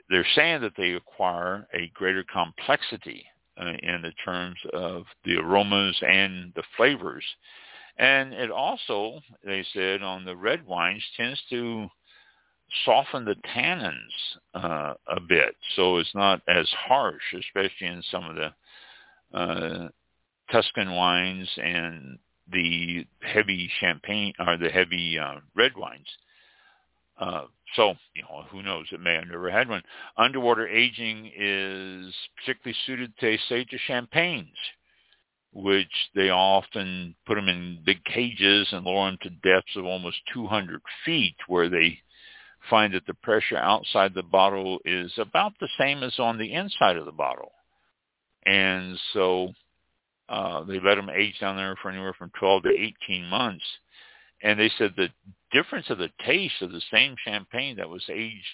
[0.08, 3.24] they're saying that they acquire a greater complexity
[3.60, 7.24] uh, in the terms of the aromas and the flavors.
[7.98, 11.88] And it also, they said, on the red wines tends to
[12.84, 13.94] soften the tannins
[14.54, 19.88] uh, a bit, so it's not as harsh, especially in some of the uh,
[20.50, 22.18] Tuscan wines and
[22.50, 26.08] the heavy champagne or the heavy uh, red wines.
[27.18, 27.44] Uh,
[27.76, 28.86] so, you know, who knows?
[28.90, 29.82] It may have never had one.
[30.16, 34.48] Underwater aging is particularly suited to, say, to champagnes,
[35.52, 40.16] which they often put them in big cages and lower them to depths of almost
[40.34, 41.98] 200 feet, where they
[42.70, 46.96] find that the pressure outside the bottle is about the same as on the inside
[46.96, 47.52] of the bottle.
[48.44, 49.52] And so
[50.28, 52.70] uh, they let them age down there for anywhere from 12 to
[53.06, 53.64] 18 months.
[54.42, 55.08] And they said the
[55.52, 58.46] difference of the taste of the same champagne that was aged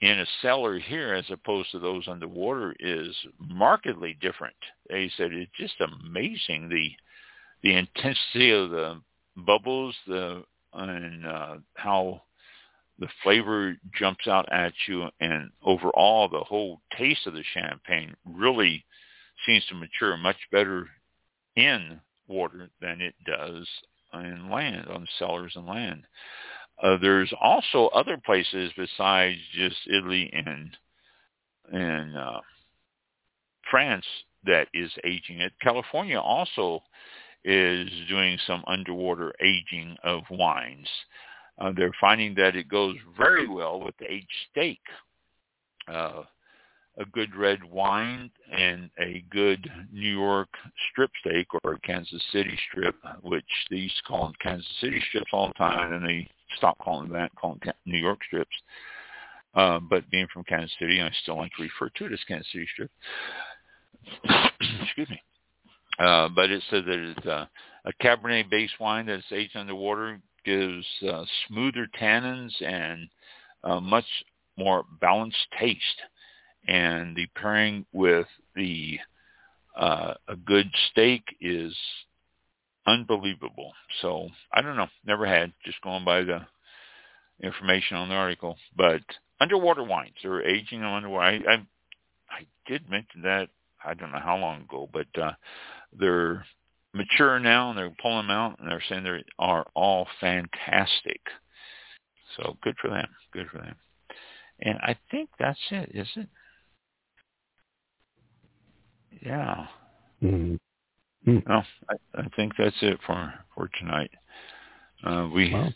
[0.00, 4.56] in a cellar here as opposed to those underwater is markedly different.
[4.88, 6.90] They said it's just amazing the
[7.62, 9.02] the intensity of the
[9.36, 12.22] bubbles, the and uh, how
[13.00, 18.84] the flavor jumps out at you, and overall the whole taste of the champagne really
[19.46, 20.86] seems to mature much better
[21.56, 21.98] in
[22.28, 23.66] water than it does
[24.12, 26.04] in land, on cellars and land.
[26.82, 30.76] Uh, there's also other places besides just Italy and
[31.72, 32.40] and uh,
[33.70, 34.04] France
[34.44, 35.52] that is aging it.
[35.62, 36.82] California also
[37.44, 40.88] is doing some underwater aging of wines.
[41.58, 44.80] Uh, they're finding that it goes very well with aged steak.
[45.88, 46.22] Uh,
[46.98, 50.48] a good red wine and a good New York
[50.90, 55.02] strip steak or a Kansas City strip, which they used to call them Kansas City
[55.08, 58.54] strips all the time, and they stopped calling them that, calling them New York strips.
[59.54, 62.50] Uh, but being from Kansas City, I still like to refer to it as Kansas
[62.52, 62.90] City strip.
[64.82, 65.22] Excuse me.
[65.98, 67.46] Uh, but it says that it's uh,
[67.84, 73.08] a Cabernet-based wine that's aged underwater gives uh, smoother tannins and
[73.64, 74.06] uh, much
[74.56, 76.02] more balanced taste
[76.66, 78.98] and the pairing with the
[79.76, 81.74] uh, a good steak is
[82.86, 83.72] unbelievable.
[84.02, 86.40] So I don't know, never had, just going by the
[87.42, 88.56] information on the article.
[88.76, 89.00] But
[89.40, 91.24] underwater wines, they're aging on underwater.
[91.48, 91.66] I, I
[92.30, 93.48] I did mention that
[93.84, 95.32] I don't know how long ago, but uh,
[95.98, 96.44] they're
[96.92, 101.20] mature now and they're pulling them out and they're saying they are all fantastic.
[102.36, 103.08] So good for them.
[103.32, 103.76] Good for them.
[104.60, 106.28] And I think that's it, is it?
[109.24, 109.66] Yeah.
[110.22, 111.38] Mm-hmm.
[111.46, 114.10] Well, I, I think that's it for for tonight.
[115.04, 115.68] Uh, we wow.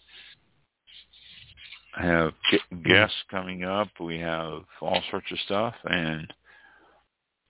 [1.94, 2.32] have
[2.84, 3.88] guests coming up.
[4.00, 6.32] We have all sorts of stuff, and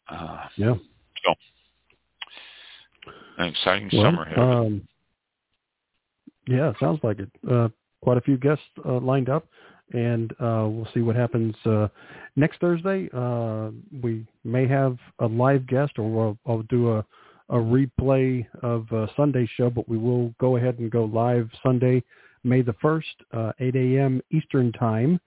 [0.08, 0.74] uh, yeah,
[1.24, 1.34] so
[3.38, 4.38] an exciting well, summer ahead.
[4.38, 4.88] Um,
[6.46, 7.30] yeah, sounds like it.
[7.50, 7.68] Uh,
[8.02, 9.46] quite a few guests uh, lined up
[9.92, 11.88] and uh, we'll see what happens uh,
[12.36, 13.08] next Thursday.
[13.12, 13.70] Uh,
[14.02, 16.98] we may have a live guest, or we'll, I'll do a,
[17.50, 22.02] a replay of Sunday's show, but we will go ahead and go live Sunday,
[22.44, 24.20] May the 1st, uh, 8 a.m.
[24.30, 25.20] Eastern Time,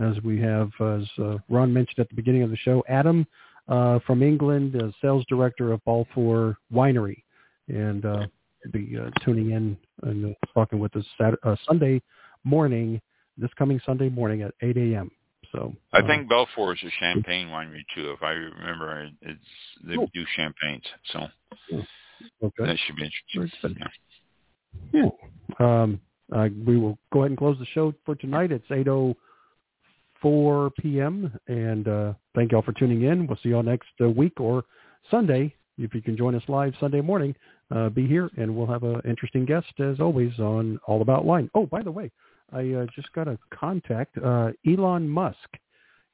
[0.00, 3.26] as we have, as uh, Ron mentioned at the beginning of the show, Adam
[3.68, 7.22] uh, from England, uh, sales director of Balfour Winery,
[7.72, 8.26] and uh,
[8.72, 12.00] be uh, tuning in and uh, talking with us Saturday, uh, Sunday
[12.44, 13.00] morning
[13.36, 15.10] this coming Sunday morning at 8 a.m.
[15.50, 18.12] So I uh, think Balfour is a champagne winery too.
[18.12, 19.40] If I remember, it's
[19.84, 20.08] they cool.
[20.14, 21.26] do champagnes, so
[22.42, 22.64] okay.
[22.64, 23.76] that should be interesting.
[24.92, 25.08] Yeah.
[25.60, 25.82] yeah.
[25.82, 26.00] Um,
[26.34, 28.50] uh, we will go ahead and close the show for tonight.
[28.52, 31.38] It's 8:04 p.m.
[31.48, 33.26] And uh, thank you all for tuning in.
[33.26, 34.64] We'll see you all next uh, week or
[35.10, 35.54] Sunday.
[35.82, 37.34] If you can join us live Sunday morning,
[37.70, 41.50] uh, be here, and we'll have an interesting guest as always on All About Wine.
[41.54, 42.10] Oh, by the way,
[42.52, 44.16] I uh, just got a contact.
[44.18, 45.36] Uh, Elon Musk,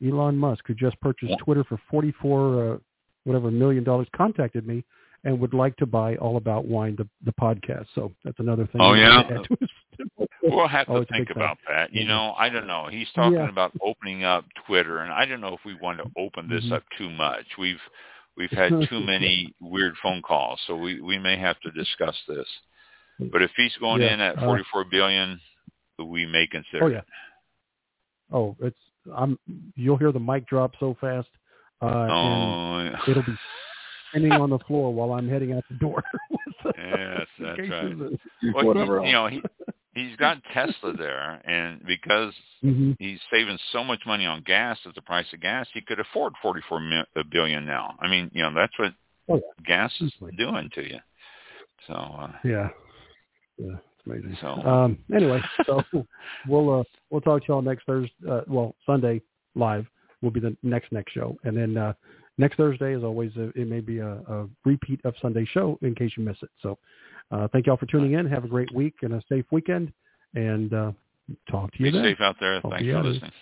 [0.04, 2.78] Elon Musk, who just purchased Twitter for forty-four, uh,
[3.24, 4.84] whatever million dollars, contacted me
[5.24, 7.86] and would like to buy All About Wine, the, the podcast.
[7.94, 8.80] So that's another thing.
[8.80, 9.22] Oh yeah.
[10.42, 11.92] we'll have to oh, think about that.
[11.92, 12.86] You know, I don't know.
[12.90, 13.48] He's talking yeah.
[13.48, 16.74] about opening up Twitter, and I don't know if we want to open this mm-hmm.
[16.74, 17.44] up too much.
[17.58, 17.80] We've
[18.38, 22.46] we've had too many weird phone calls, so we we may have to discuss this.
[23.32, 24.14] But if he's going yeah.
[24.14, 25.40] in at uh, forty-four uh, billion,
[25.98, 26.84] we may consider.
[26.84, 27.00] Oh yeah.
[28.32, 28.76] Oh, it's
[29.14, 29.38] I'm.
[29.74, 31.28] You'll hear the mic drop so fast,
[31.82, 33.36] uh, oh, and it'll be
[34.10, 36.02] spinning on the floor while I'm heading out the door.
[36.64, 37.96] yes, that's right.
[38.54, 39.00] Well, whatever.
[39.00, 39.42] He, you know, he
[39.98, 42.32] he's got Tesla there, and because
[42.64, 42.92] mm-hmm.
[42.98, 46.32] he's saving so much money on gas at the price of gas, he could afford
[46.42, 46.80] forty-four
[47.30, 47.96] billion now.
[48.00, 48.94] I mean, you know, that's what
[49.28, 49.64] oh, yeah.
[49.66, 50.98] gas is doing to you.
[51.86, 52.68] So uh, yeah,
[53.58, 54.36] yeah it's Amazing.
[54.40, 55.82] So Um, anyway, so
[56.48, 58.14] we'll uh, we'll talk to y'all next Thursday.
[58.28, 59.20] Uh, well, Sunday
[59.54, 59.86] live
[60.22, 61.92] will be the next next show, and then uh,
[62.38, 66.12] next Thursday, as always, it may be a, a repeat of Sunday's show in case
[66.16, 66.50] you miss it.
[66.62, 66.78] So,
[67.30, 68.26] uh, thank y'all for tuning in.
[68.26, 69.92] Have a great week and a safe weekend,
[70.34, 70.92] and uh,
[71.50, 72.04] talk to you be then.
[72.04, 72.60] safe out there.
[72.64, 73.32] I'll Thanks for listening.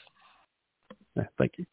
[1.17, 1.67] Yeah, thank you.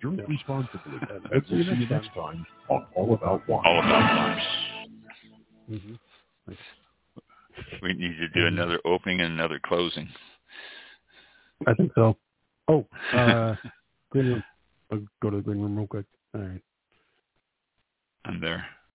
[0.00, 3.62] Drink responsibly, and we'll see you next time on All About Wine.
[3.64, 4.40] All about wine.
[5.70, 5.98] Mhm.
[7.82, 10.08] We need to do another opening and another closing.
[11.66, 12.16] I think so.
[12.68, 13.56] Oh, uh,
[14.10, 14.44] green room.
[14.90, 16.06] I'll go to the green room real quick.
[16.34, 16.62] All right.
[18.24, 18.64] I'm there.